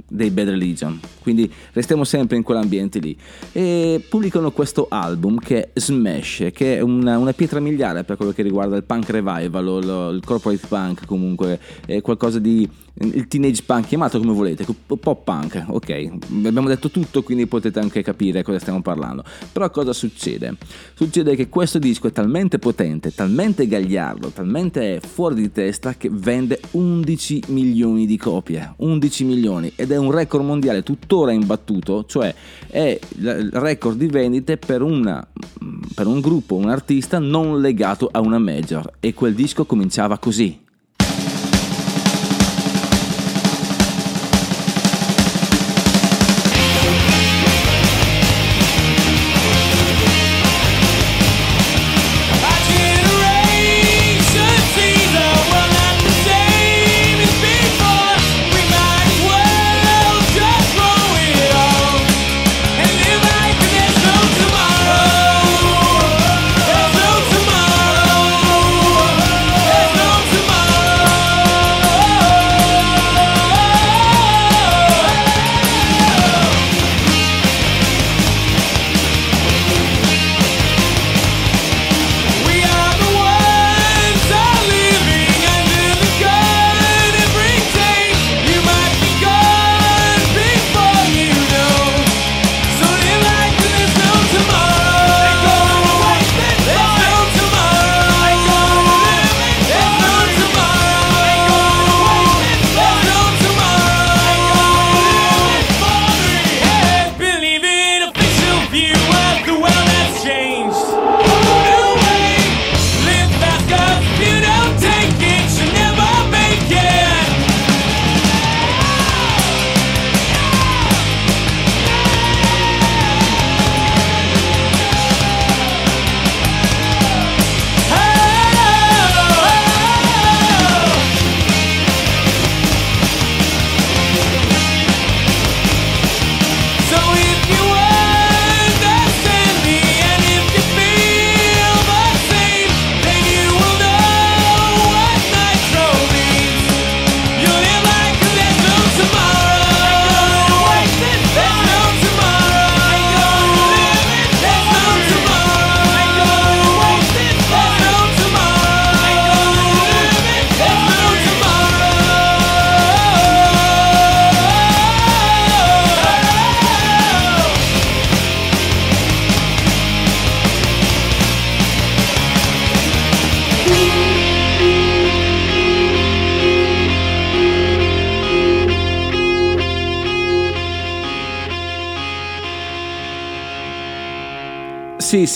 dei 0.10 0.30
Bad 0.32 0.49
Religion, 0.49 0.99
quindi 1.22 1.51
restiamo 1.74 2.03
sempre 2.03 2.38
in 2.38 2.43
quell'ambiente 2.43 2.99
lì. 2.99 3.18
E 3.51 4.03
pubblicano 4.07 4.51
questo 4.51 4.88
album 4.89 5.39
che 5.39 5.72
è 5.74 5.80
Smash, 5.80 6.49
che 6.53 6.78
è 6.78 6.82
una, 6.82 7.18
una 7.18 7.34
pietra 7.34 7.60
miliare 7.60 8.03
per 8.03 8.18
quello 8.18 8.32
che 8.32 8.41
riguarda 8.41 8.76
il 8.76 8.84
punk 8.84 9.10
revival 9.10 9.68
o 9.68 9.80
lo- 9.80 10.10
il 10.10 10.24
corporate 10.24 10.68
punk 10.68 11.05
comunque, 11.05 11.60
è 11.86 12.01
qualcosa 12.01 12.39
di 12.39 12.68
il 13.01 13.28
teenage 13.28 13.64
punk, 13.66 13.88
chiamato 13.88 14.20
come 14.20 14.34
volete, 14.34 14.66
pop 14.86 15.24
punk, 15.24 15.66
ok, 15.68 16.10
abbiamo 16.45 16.68
detto 16.68 16.89
tutto 16.89 17.24
quindi 17.24 17.47
potete 17.47 17.80
anche 17.80 18.01
capire 18.01 18.43
cosa 18.43 18.60
stiamo 18.60 18.82
parlando. 18.82 19.24
Però 19.51 19.70
cosa 19.70 19.93
succede? 19.93 20.55
Succede 20.93 21.36
che 21.36 21.47
questo 21.47 21.80
disco 21.80 22.07
è 22.07 22.12
talmente 22.12 22.60
potente, 22.60 23.14
talmente 23.14 23.68
gagliardo, 23.68 24.30
talmente 24.30 24.99
fuori 25.05 25.36
di 25.36 25.51
testa 25.51 25.95
che 25.95 26.10
vende 26.12 26.60
11 26.72 27.43
milioni 27.47 28.05
di 28.05 28.18
copie, 28.18 28.74
11 28.78 29.24
milioni. 29.24 29.72
Ed 29.76 29.91
è 29.91 29.97
un 30.00 30.12
record 30.12 30.43
mondiale 30.43 30.84
tuttora 30.84 31.32
imbattuto, 31.32 32.06
cioè 32.06 32.34
è 32.68 33.00
il 33.18 33.50
record 33.54 33.97
di 33.97 34.08
vendite 34.08 34.58
per, 34.58 34.82
una, 34.82 35.26
per 35.93 36.08
un 36.08 36.20
gruppo, 36.20 36.56
un 36.56 36.70
artista 36.70 37.20
non 37.20 37.60
legato 37.62 38.10
a 38.12 38.20
una 38.20 38.39
major 38.39 38.93
e 39.00 39.14
quel 39.14 39.34
disco 39.34 39.66
cominciava 39.66 40.18
così. 40.18 40.68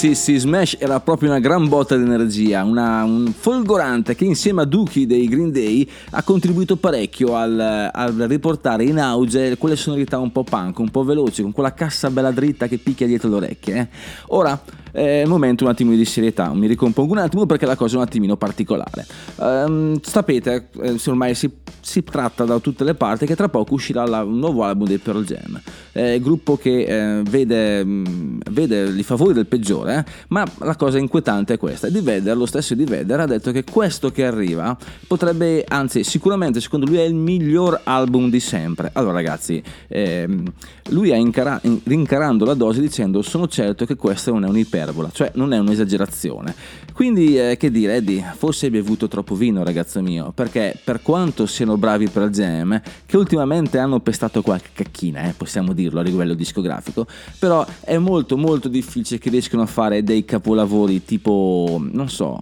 Sì, 0.04 0.16
sì, 0.16 0.36
Smash 0.36 0.76
era 0.80 1.00
proprio 1.00 1.30
una 1.30 1.40
gran 1.40 1.70
botta 1.70 1.96
di 1.96 2.04
energia, 2.04 2.66
una- 2.66 3.06
un 3.06 3.32
folgorante 3.32 4.16
che 4.16 4.26
insieme 4.26 4.62
a 4.64 4.66
Dookie 4.66 5.08
dei 5.08 5.30
Green 5.30 5.50
Day 5.50 5.90
ha 6.10 6.22
contribuito 6.24 6.76
parecchio 6.76 7.38
al, 7.38 7.90
al 7.90 8.12
riportare 8.28 8.84
in 8.84 9.00
auge 9.00 9.56
quelle 9.58 9.78
sonorità 9.78 10.20
un 10.20 10.34
po' 10.34 10.44
punk, 10.44 10.80
un 10.80 10.90
po' 10.90 11.06
veloci, 11.06 11.42
con 11.42 11.54
quella 11.54 11.74
cassa 11.74 12.10
bella 12.10 12.32
dritta 12.32 12.68
che 12.68 12.80
picchia 12.80 13.08
dietro 13.08 13.30
le 13.30 13.36
orecchie. 13.36 13.76
eh. 13.78 13.88
Ora 14.28 14.62
è 14.94 15.22
il 15.24 15.28
momento 15.28 15.64
un 15.64 15.72
attimino 15.72 15.96
di 15.98 16.06
serietà, 16.06 16.54
mi 16.54 16.68
ricompongo 16.68 17.14
un 17.14 17.18
attimo 17.18 17.46
perché 17.48 17.66
la 17.66 17.76
cosa 17.76 17.96
è 17.96 17.98
un 17.98 18.04
attimino 18.04 18.38
particolare. 18.38 19.06
Ehm, 19.42 20.00
sapete, 20.02 20.70
eh, 20.82 21.00
ormai 21.08 21.34
si, 21.34 21.50
si 21.82 22.04
tratta 22.04 22.46
da 22.46 22.60
tutte 22.60 22.84
le 22.84 22.94
parti 22.94 23.26
che 23.26 23.36
tra 23.36 23.50
poco 23.50 23.74
uscirà 23.74 24.06
la- 24.06 24.24
un 24.24 24.38
nuovo 24.38 24.64
album 24.64 24.88
dei 24.88 25.00
Pearl 25.00 25.24
Jam, 25.26 25.60
eh, 25.94 26.20
gruppo 26.22 26.58
che 26.58 26.84
eh, 26.84 27.24
vede, 27.24 27.84
mh, 27.84 28.38
vede 28.52 28.84
i 28.84 29.04
favori 29.04 29.34
del 29.34 29.48
peggiore, 29.48 29.98
eh, 29.98 30.12
ma 30.28 30.46
la 30.60 30.76
cosa 30.76 31.00
inquietante 31.00 31.56
è 31.56 31.58
questa, 31.58 31.90
di 31.90 32.00
Vedder, 32.00 32.38
lo 32.38 32.46
stesso 32.46 32.76
di 32.76 32.84
Vedder 32.86 33.20
ha 33.22 33.26
detto 33.26 33.52
che 33.52 33.64
questo 33.64 34.12
che 34.12 34.26
arriva 34.26 34.78
potrebbe, 35.08 35.66
anzi 35.68 36.04
sicuramente 36.04 36.62
secondo 36.62 36.86
lui 36.86 36.98
è 36.98 37.04
il 37.04 37.16
miglior 37.16 37.82
album 37.84 38.30
di 38.30 38.40
sempre. 38.40 38.92
Allora 38.94 39.14
ragazzi, 39.14 39.62
ehm, 39.88 40.44
lui 40.90 41.12
ha 41.12 41.16
incara- 41.16 41.60
in- 41.64 41.80
rincarando 41.84 42.46
la 42.46 42.54
dose 42.54 42.80
dicendo 42.80 43.22
sono 43.24 43.48
certo 43.48 43.86
che 43.86 43.96
questa 43.96 44.32
non 44.32 44.44
è 44.46 44.48
un'iperbola, 44.84 45.10
cioè 45.12 45.32
non 45.36 45.54
è 45.54 45.58
un'esagerazione. 45.58 46.54
Quindi 46.94 47.38
eh, 47.38 47.58
che 47.58 47.72
dire 47.72 47.96
Eddie, 47.96 48.34
forse 48.36 48.66
hai 48.66 48.72
bevuto 48.72 49.08
troppo 49.08 49.36
vino 49.36 49.64
ragazzo 49.64 50.02
mio, 50.02 50.32
perché 50.32 50.78
per 50.84 51.02
quanto 51.02 51.46
siano 51.46 51.78
bravi 51.78 52.08
per 52.10 52.30
Jam, 52.30 52.82
che 53.06 53.18
ultimamente 53.18 53.78
hanno 53.78 54.00
pestato 54.00 54.42
qualche 54.42 54.70
cacchina, 54.74 55.24
eh, 55.24 55.34
possiamo 55.36 55.74
dirlo 55.74 56.00
a 56.00 56.04
livello 56.04 56.34
discografico, 56.34 57.08
però 57.40 57.66
è 57.82 57.98
molto 57.98 58.38
molto 58.38 58.68
difficile 58.68 59.20
che 59.20 59.30
riescano 59.30 59.64
a 59.64 59.68
fare 59.68 60.04
dei 60.04 60.26
capolavori 60.26 61.04
tipo, 61.04 61.82
non 61.92 62.10
so, 62.10 62.40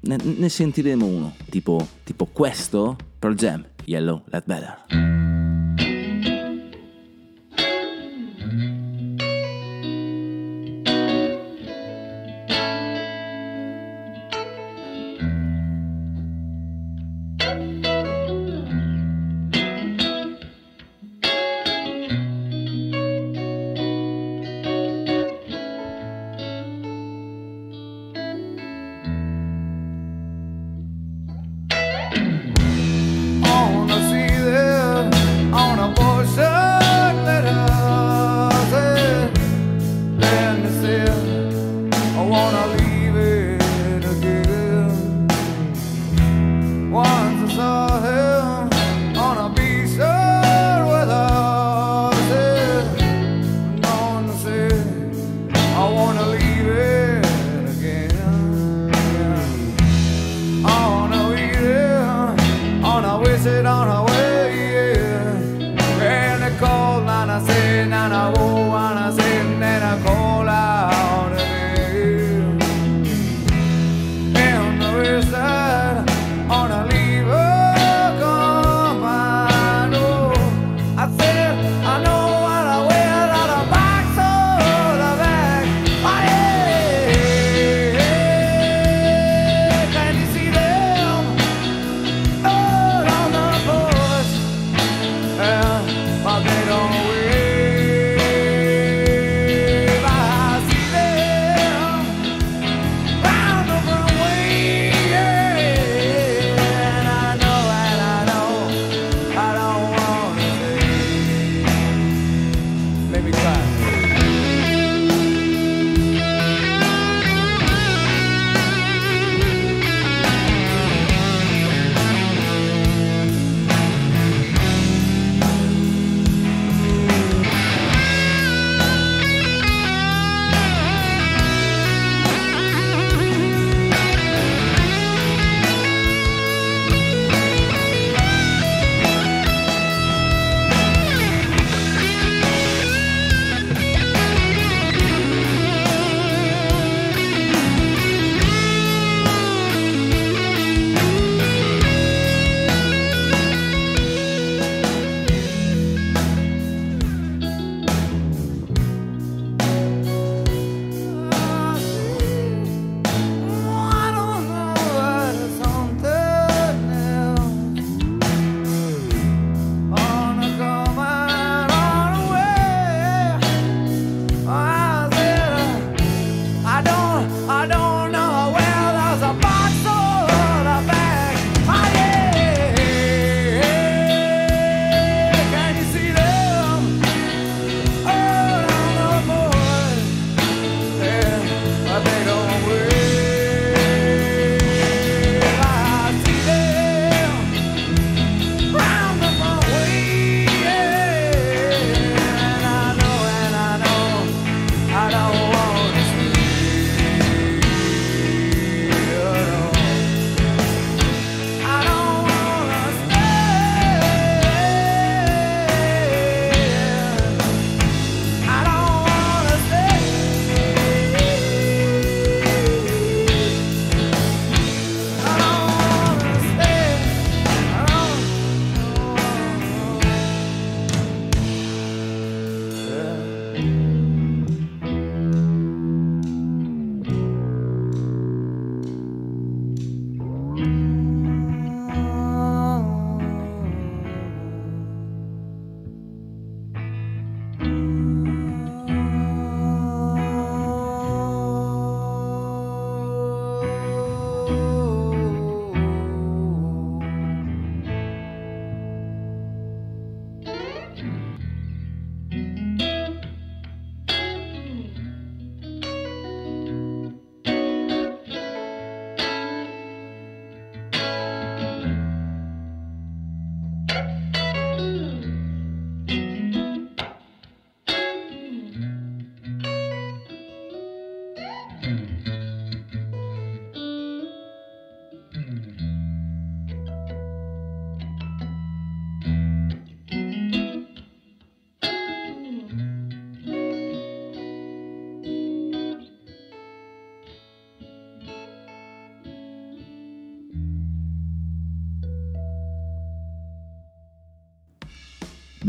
ne, 0.00 0.16
ne 0.22 0.48
sentiremo 0.48 1.06
uno, 1.06 1.34
tipo, 1.48 1.86
tipo 2.02 2.26
questo, 2.32 2.96
Pearl 3.18 3.34
Jam, 3.34 3.64
Yellow, 3.84 4.22
Let 4.26 4.44
Better. 4.46 5.35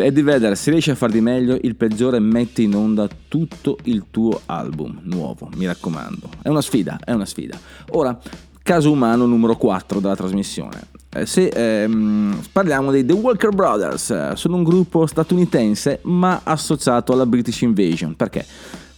Eddie 0.06 0.24
Vedder, 0.24 0.56
se 0.56 0.72
riesci 0.72 0.91
a 0.91 0.95
far 0.95 1.10
di 1.10 1.22
meglio, 1.22 1.58
il 1.62 1.76
peggiore 1.76 2.20
mette 2.20 2.62
in 2.62 2.76
onda 2.76 3.08
tutto 3.28 3.78
il 3.84 4.06
tuo 4.12 4.41
album 4.45 5.00
nuovo, 5.04 5.50
mi 5.56 5.66
raccomando. 5.66 6.30
È 6.41 6.50
una 6.50 6.62
sfida, 6.62 7.00
è 7.04 7.12
una 7.12 7.26
sfida. 7.26 7.58
Ora, 7.91 8.18
caso 8.62 8.91
umano 8.91 9.26
numero 9.26 9.56
4 9.56 10.00
della 10.00 10.16
trasmissione. 10.16 10.82
Eh, 11.10 11.26
se 11.26 11.48
ehm, 11.48 12.41
parliamo 12.52 12.91
dei 12.91 13.06
The 13.06 13.14
Walker 13.14 13.50
Brothers, 13.50 14.10
eh, 14.12 14.32
sono 14.36 14.58
un 14.58 14.64
gruppo 14.64 15.06
statunitense 15.06 16.00
ma 16.04 16.41
associato 16.43 17.14
alla 17.14 17.26
British 17.26 17.62
Invasion. 17.62 18.16
Perché? 18.16 18.45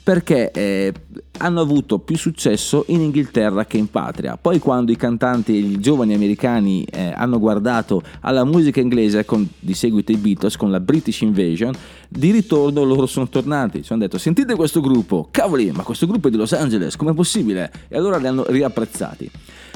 Perché 0.01 0.49
eh, 0.51 0.91
hanno 1.39 1.61
avuto 1.61 1.99
più 1.99 2.17
successo 2.17 2.85
in 2.87 3.01
Inghilterra 3.01 3.65
che 3.65 3.77
in 3.77 3.89
patria. 3.89 4.37
Poi 4.37 4.59
quando 4.59 4.91
i 4.91 4.95
cantanti 4.95 5.55
e 5.55 5.59
i 5.59 5.79
giovani 5.79 6.13
americani 6.13 6.83
eh, 6.83 7.13
hanno 7.15 7.39
guardato 7.39 8.01
alla 8.21 8.43
musica 8.43 8.79
inglese 8.79 9.25
con 9.25 9.47
di 9.59 9.73
seguito 9.73 10.11
i 10.11 10.17
Beatles 10.17 10.55
con 10.55 10.71
la 10.71 10.79
British 10.79 11.21
Invasion, 11.21 11.73
di 12.07 12.31
ritorno 12.31 12.83
loro 12.83 13.05
sono 13.05 13.27
tornati. 13.27 13.83
Ci 13.83 13.91
hanno 13.91 14.01
detto 14.01 14.17
sentite 14.17 14.55
questo 14.55 14.81
gruppo, 14.81 15.27
cavoli, 15.31 15.71
ma 15.71 15.83
questo 15.83 16.05
gruppo 16.07 16.27
è 16.27 16.31
di 16.31 16.37
Los 16.37 16.53
Angeles, 16.53 16.95
com'è 16.95 17.13
possibile? 17.13 17.71
E 17.87 17.97
allora 17.97 18.17
li 18.17 18.27
hanno 18.27 18.45
riapprezzati. 18.47 19.31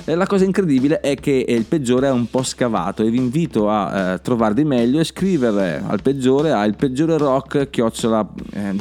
Eh, 0.05 0.15
La 0.15 0.27
cosa 0.27 0.43
incredibile 0.43 0.99
è 0.99 1.15
che 1.15 1.39
eh, 1.39 1.53
il 1.53 1.63
peggiore 1.63 2.07
è 2.07 2.11
un 2.11 2.29
po' 2.29 2.43
scavato 2.43 3.03
e 3.03 3.09
vi 3.09 3.17
invito 3.17 3.69
a 3.69 4.13
eh, 4.13 4.21
trovare 4.21 4.53
di 4.53 4.65
meglio 4.65 4.99
e 4.99 5.05
scrivere 5.05 5.81
al 5.85 6.01
peggiore 6.01 6.51
a 6.51 6.65
il 6.65 6.75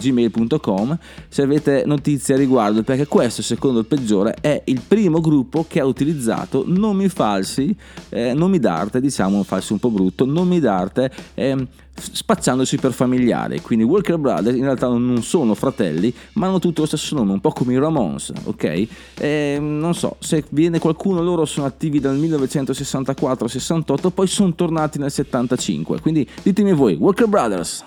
gmail.com 0.01 0.99
se 1.29 1.43
avete 1.43 1.85
notizie 1.87 2.35
a 2.35 2.37
riguardo 2.37 2.83
perché 2.83 3.07
questo 3.07 3.41
secondo 3.43 3.79
il 3.79 3.87
peggiore 3.87 4.35
è 4.41 4.63
il 4.65 4.81
primo 4.87 5.21
gruppo 5.21 5.65
che 5.69 5.79
ha 5.79 5.85
utilizzato 5.85 6.65
nomi 6.67 7.09
falsi, 7.09 7.75
eh, 8.09 8.35
nomi 8.35 8.59
d'arte 8.59 9.01
diciamo 9.01 9.37
un 9.37 9.45
falso 9.45 9.75
un 9.75 9.79
po' 9.79 9.91
brutto, 9.91 10.25
nomi 10.27 10.59
d'arte 10.59 11.11
ehm, 11.35 11.69
spacciandosi 11.95 12.77
per 12.79 12.93
familiari. 12.93 13.61
Quindi 13.61 13.85
Walker 13.85 14.19
Brothers 14.19 14.57
in 14.57 14.65
realtà 14.65 14.89
non 14.89 15.23
sono 15.23 15.55
fratelli, 15.55 16.13
ma 16.35 16.47
hanno 16.47 16.59
tutto 16.59 16.83
lo 16.83 16.87
stesso 16.87 17.15
nome, 17.15 17.33
un 17.33 17.41
po' 17.41 17.51
come 17.51 17.75
i 17.75 17.79
Ramones, 17.79 18.33
ok? 18.45 18.87
E, 19.19 19.59
non 19.61 19.95
so, 19.95 20.17
se 20.19 20.45
viene 20.51 20.79
qualcuno, 20.79 21.23
loro 21.23 21.45
sono 21.45 21.67
attivi 21.67 22.01
dal 22.01 22.17
1964-68, 22.19 24.11
poi 24.11 24.27
sono 24.27 24.55
tornati 24.55 24.99
nel 24.99 25.11
75. 25.11 26.01
Quindi 26.01 26.29
ditemi 26.43 26.73
voi, 26.73 26.95
Walker 26.95 27.27
Brothers. 27.27 27.85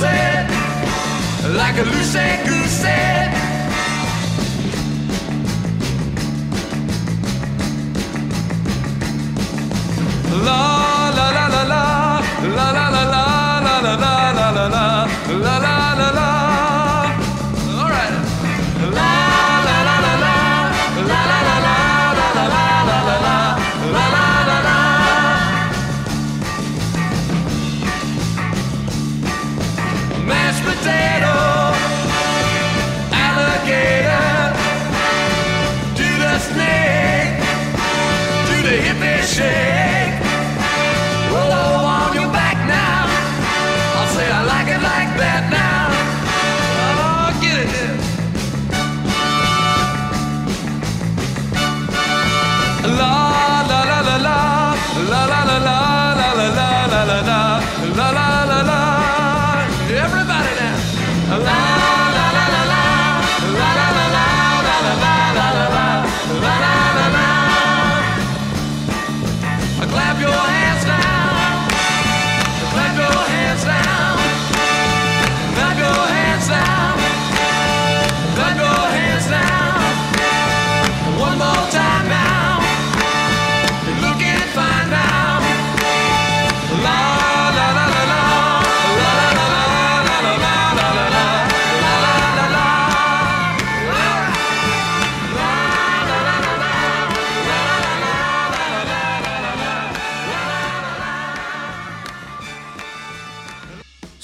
like 0.00 1.76
a 1.78 1.82
loose 1.82 2.14
egg 2.14 2.46
goose. 2.46 2.84
Love 10.44 10.77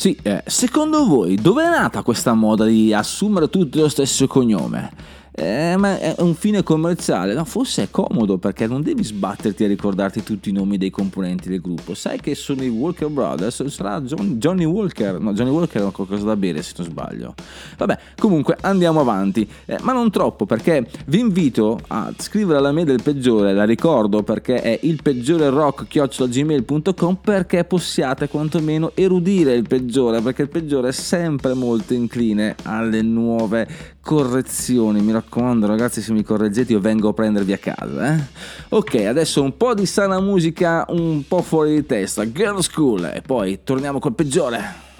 Sì, 0.05 0.19
eh, 0.21 0.43
secondo 0.45 1.07
voi 1.07 1.37
dove 1.37 1.65
è 1.65 1.71
nata 1.71 2.03
questa 2.03 2.35
moda 2.35 2.67
di 2.67 2.93
assumere 2.93 3.49
tutti 3.49 3.79
lo 3.79 3.89
stesso 3.89 4.27
cognome? 4.27 4.91
Eh, 5.37 5.75
ma 5.77 5.99
è 5.99 6.15
un 6.19 6.35
fine 6.37 6.63
commerciale? 6.63 7.35
No, 7.35 7.45
forse 7.45 7.83
è 7.83 7.91
comodo 7.91 8.39
perché 8.39 8.69
non 8.69 8.83
devi 8.83 9.03
sbatterti 9.03 9.65
a 9.65 9.67
ricordarti 9.67 10.23
tutti 10.23 10.51
i 10.51 10.53
nomi 10.53 10.79
dei 10.79 10.91
componenti 10.91 11.49
del 11.49 11.61
gruppo. 11.61 11.95
Sai 11.95 12.21
che 12.21 12.37
sono 12.37 12.63
i 12.63 12.69
Walker 12.69 13.09
Brothers, 13.09 13.67
sarà 13.67 14.01
John- 14.03 14.39
Johnny 14.39 14.65
Walker. 14.65 15.19
No, 15.19 15.33
Johnny 15.33 15.51
Walker 15.51 15.83
ha 15.83 15.91
qualcosa 15.91 16.25
da 16.25 16.37
bere 16.37 16.63
se 16.63 16.75
non 16.77 16.87
sbaglio. 16.87 17.35
Vabbè, 17.77 17.99
comunque 18.17 18.57
andiamo 18.61 19.01
avanti, 19.01 19.49
Eh, 19.67 19.79
ma 19.83 19.93
non 19.93 20.11
troppo 20.11 20.47
perché 20.47 20.87
vi 21.07 21.19
invito 21.19 21.81
a 21.89 22.13
scrivere 22.17 22.59
alla 22.59 22.71
mail 22.71 22.87
del 22.87 23.03
peggiore, 23.03 23.55
la 23.55 23.65
ricordo 23.65 24.23
perché 24.23 24.61
è 24.63 24.79
il 24.83 25.03
peggiore 25.03 25.49
rock 25.51 25.87
gmail.com 25.89 27.17
perché 27.17 27.65
possiate 27.65 28.29
quantomeno 28.29 28.93
erudire 28.95 29.55
il 29.55 29.67
peggiore 29.67 30.21
perché 30.21 30.43
il 30.43 30.49
peggiore 30.49 30.89
è 30.89 30.93
sempre 30.93 31.55
molto 31.55 31.95
incline 31.95 32.55
alle 32.63 33.03
nuove 33.03 33.94
correzioni. 34.05 35.01
Mi 35.01 35.13
raccomando 35.13 35.67
ragazzi 35.67 36.03
se 36.03 36.13
mi 36.13 36.23
correggete 36.23 36.73
io 36.73 36.81
vengo 36.81 37.09
a 37.09 37.13
prendervi 37.15 37.53
a 37.55 37.59
casa 37.59 38.15
eh? 38.15 38.23
ok 38.69 39.07
adesso 39.07 39.43
un 39.43 39.57
po' 39.57 39.75
di 39.75 39.87
sana 39.87 40.21
musica 40.21 40.85
un 40.91 41.27
po' 41.27 41.43
fuori 41.43 41.75
di 41.75 41.87
testa. 41.87 42.31
Girl 42.31 42.61
school 42.61 43.11
e 43.13 43.23
poi 43.23 43.61
torniamo 43.65 43.99
col 43.99 44.15
peggiore 44.15 44.93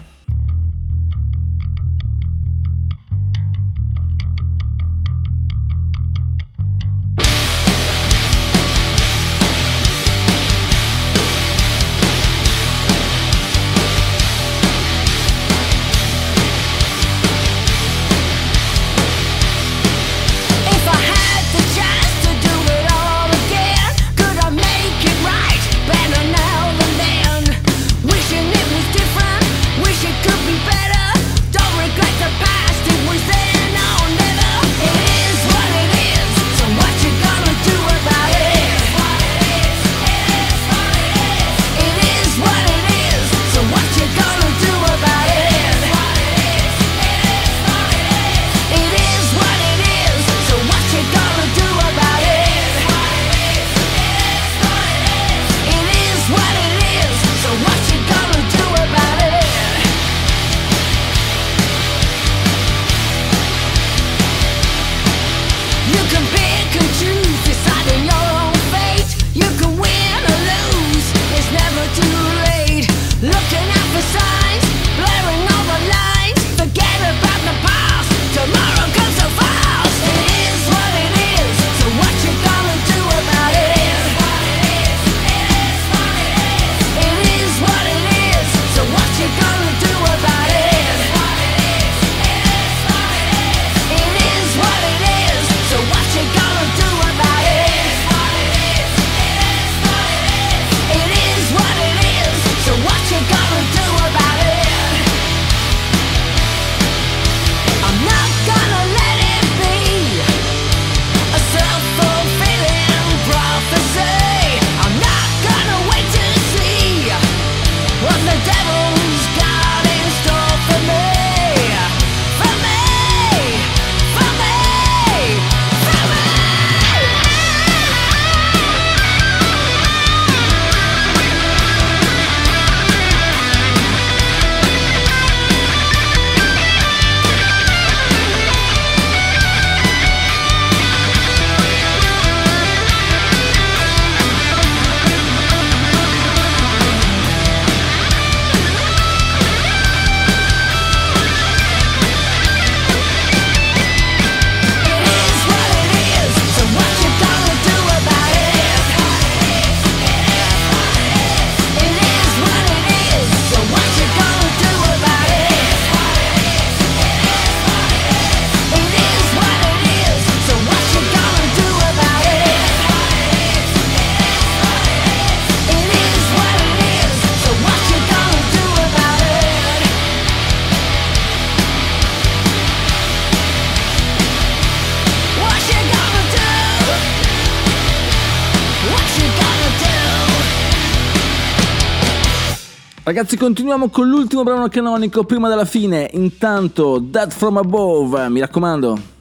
Ragazzi, 193.15 193.37
continuiamo 193.37 193.91
con 193.91 194.09
l'ultimo 194.09 194.43
brano 194.43 194.67
canonico 194.67 195.23
prima 195.23 195.49
della 195.49 195.65
fine. 195.65 196.11
Intanto, 196.15 196.99
Dead 196.99 197.31
from 197.31 197.59
Above, 197.59 198.29
mi 198.29 198.41
raccomando. 198.41 199.14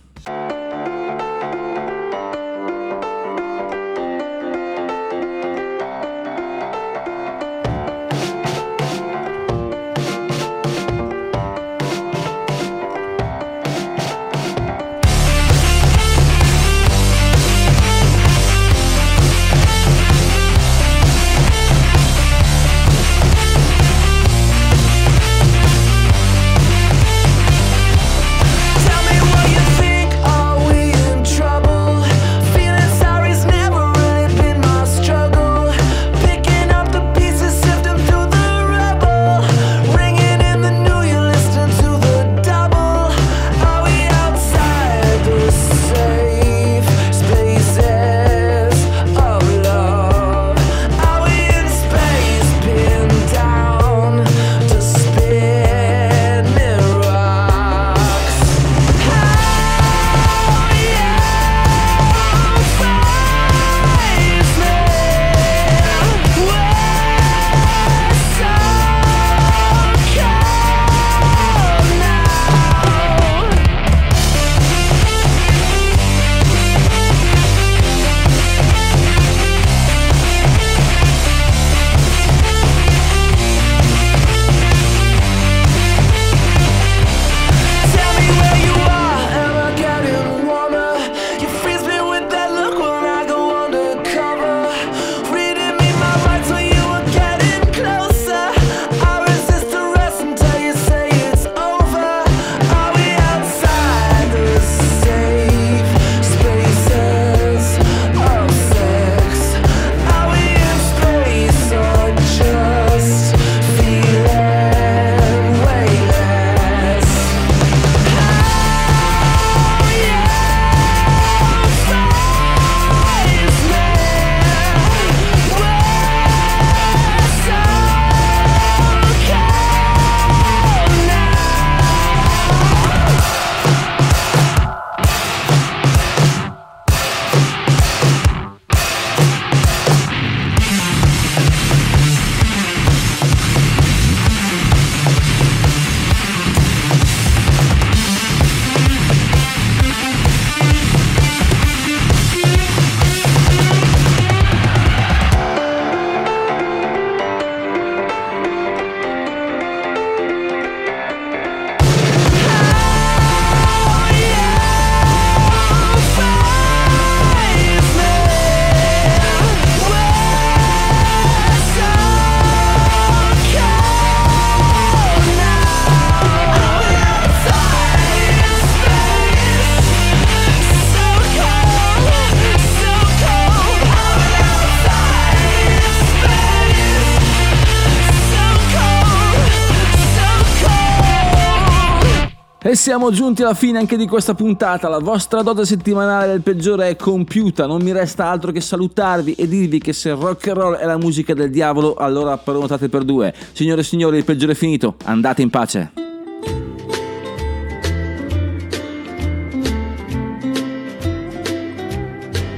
Siamo 192.73 193.11
giunti 193.11 193.43
alla 193.43 193.53
fine 193.53 193.79
anche 193.79 193.95
di 193.95 194.05
questa 194.07 194.33
puntata. 194.33 194.89
La 194.89 194.99
vostra 194.99 195.41
dose 195.41 195.65
settimanale 195.65 196.27
del 196.27 196.41
peggiore 196.41 196.89
è 196.89 196.95
compiuta. 196.97 197.65
Non 197.65 197.81
mi 197.81 197.93
resta 197.93 198.25
altro 198.25 198.51
che 198.51 198.59
salutarvi 198.59 199.35
e 199.35 199.47
dirvi 199.47 199.79
che 199.79 199.93
se 199.93 200.11
rock 200.11 200.47
and 200.49 200.57
roll 200.57 200.75
è 200.75 200.85
la 200.85 200.97
musica 200.97 201.33
del 201.33 201.49
diavolo, 201.49 201.95
allora 201.95 202.37
prenotate 202.37 202.89
per 202.89 203.03
due. 203.03 203.33
Signore 203.53 203.81
e 203.81 203.83
signori, 203.85 204.17
il 204.17 204.25
peggiore 204.25 204.51
è 204.51 204.55
finito. 204.55 204.95
Andate 205.05 205.41
in 205.41 205.49
pace. 205.49 205.91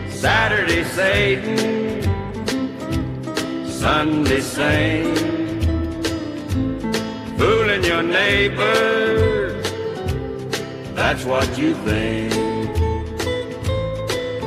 Saturday 0.10 0.84
Satan, 0.96 2.02
Sunday 3.68 4.42
Saint, 4.42 5.20
fooling 7.38 7.84
your 7.84 8.02
neighbors, 8.02 9.15
that's 11.08 11.24
what 11.24 11.56
you 11.56 11.76
think. 11.86 12.34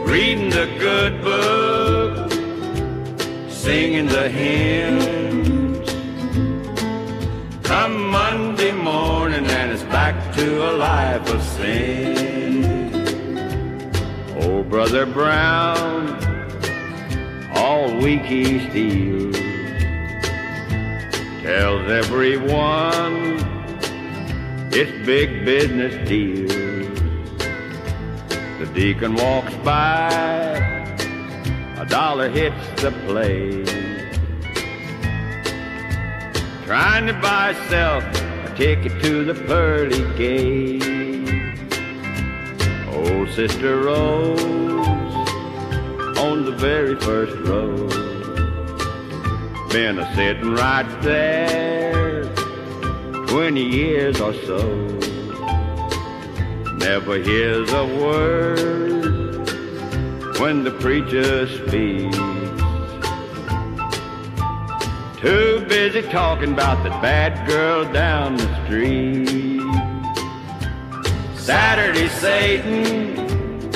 Reading 0.08 0.50
the 0.50 0.66
good 0.80 1.22
book, 1.22 2.32
singing 3.48 4.08
the 4.08 4.28
hymns. 4.28 5.88
Come 7.62 8.08
Monday 8.10 8.72
morning 8.72 9.46
and 9.46 9.70
it's 9.70 9.84
back 9.84 10.34
to 10.34 10.68
a 10.68 10.72
life 10.72 11.32
of 11.32 11.40
sin. 11.42 13.06
Oh, 14.40 14.64
Brother 14.64 15.06
Brown, 15.06 16.18
all 17.54 17.94
week 17.98 18.22
he 18.22 18.68
steals, 18.68 19.36
tells 21.40 21.88
everyone 21.88 23.57
it's 24.70 25.06
big 25.06 25.44
business 25.44 26.08
deals. 26.08 26.52
The 28.58 28.70
deacon 28.74 29.14
walks 29.14 29.54
by, 29.64 30.08
a 31.78 31.86
dollar 31.88 32.28
hits 32.28 32.82
the 32.82 32.90
plate, 33.06 33.68
trying 36.66 37.06
to 37.06 37.14
buy 37.14 37.54
self 37.68 38.04
a 38.04 38.54
ticket 38.56 39.00
to 39.02 39.24
the 39.24 39.34
pearly 39.46 40.02
gate. 40.16 40.82
Oh, 42.90 43.26
Sister 43.34 43.82
Rose, 43.82 44.40
on 46.18 46.44
the 46.44 46.52
very 46.52 46.96
first 47.00 47.36
row, 47.48 47.88
been 49.68 49.98
a 49.98 50.14
sitting 50.14 50.54
right 50.54 51.02
there 51.02 52.37
twenty 53.28 53.62
years 53.62 54.20
or 54.20 54.32
so. 54.32 54.58
Never 56.78 57.18
hears 57.18 57.70
a 57.72 57.84
word 57.84 59.50
when 60.40 60.64
the 60.64 60.70
preacher 60.80 61.46
speaks. 61.46 62.16
Too 65.20 65.64
busy 65.68 66.02
talking 66.02 66.54
about 66.54 66.82
the 66.84 66.90
bad 67.02 67.46
girl 67.46 67.84
down 67.92 68.36
the 68.36 68.64
street. 68.64 69.28
Saturday 71.36 72.08
Satan, 72.08 73.68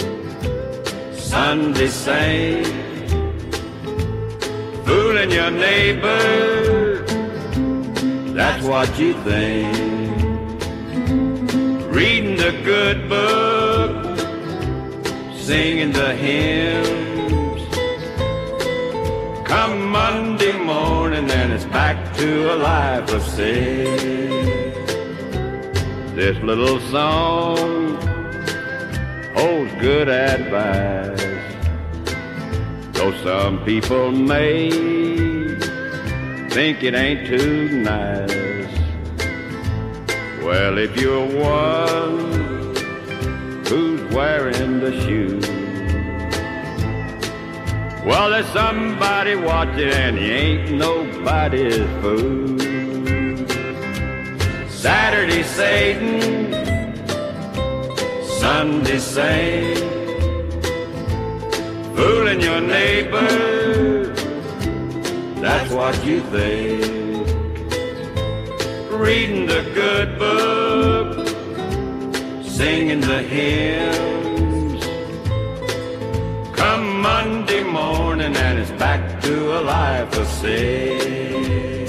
Sunday 1.15 1.89
Saint, 1.89 2.67
fooling 4.87 5.31
your 5.31 5.51
neighbor. 5.51 6.82
That's 8.35 8.65
what 8.65 8.99
you 8.99 9.13
think. 9.25 9.77
Reading 11.95 12.37
the 12.37 12.53
good 12.65 13.07
book, 13.07 14.19
singing 15.37 15.93
the 15.93 16.15
hymns. 16.15 17.63
Come 19.47 19.91
Monday 19.91 20.59
morning, 20.59 21.31
and 21.31 21.53
it's 21.53 21.67
back 21.67 22.17
to 22.17 22.55
a 22.55 22.57
life 22.57 23.13
of 23.13 23.23
sin. 23.23 24.73
This 26.17 26.39
little 26.39 26.81
song 26.91 27.97
holds 29.35 29.73
good 29.75 30.09
advice. 30.09 31.21
Though 32.93 33.13
some 33.23 33.63
people 33.67 34.11
may 34.11 35.02
think 36.53 36.83
it 36.83 36.95
ain't 36.95 37.27
too 37.27 37.69
nice. 37.81 38.31
Well, 40.45 40.77
if 40.77 40.95
you're 41.01 41.27
one 41.27 42.77
who's 43.67 44.03
wearing 44.15 44.81
the 44.81 44.93
shoes, 45.01 45.49
well, 48.05 48.29
there's 48.29 48.47
somebody 48.49 49.35
watching 49.35 49.89
and 49.89 50.19
he 50.19 50.31
ain't 50.31 50.73
nobody's 50.73 51.79
fool. 52.03 52.59
Saturday 54.69 55.45
Satan, 55.45 56.53
Sunday 58.41 58.99
Saint, 58.99 59.79
fooling 61.97 62.41
your 62.43 62.61
neighbor, 62.61 63.92
that's 65.43 65.73
what 65.73 66.05
you 66.05 66.21
think. 66.21 67.27
Reading 68.93 69.47
the 69.47 69.63
good 69.75 70.17
book, 70.17 71.27
singing 72.47 73.01
the 73.01 73.23
hymns. 73.23 74.85
Come 76.57 77.01
Monday 77.01 77.65
morning 77.65 78.37
and 78.37 78.61
it's 78.61 78.71
back 78.73 79.21
to 79.23 79.59
a 79.59 79.61
life 79.63 80.17
of 80.17 80.29
sin. 80.29 81.89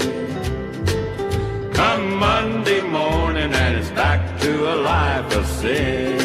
Come 1.72 2.16
Monday 2.18 2.80
morning 2.82 3.54
and 3.54 3.76
it's 3.76 3.90
back 3.90 4.40
to 4.40 4.74
a 4.74 4.76
life 4.82 5.36
of 5.36 5.46
sin. 5.46 6.23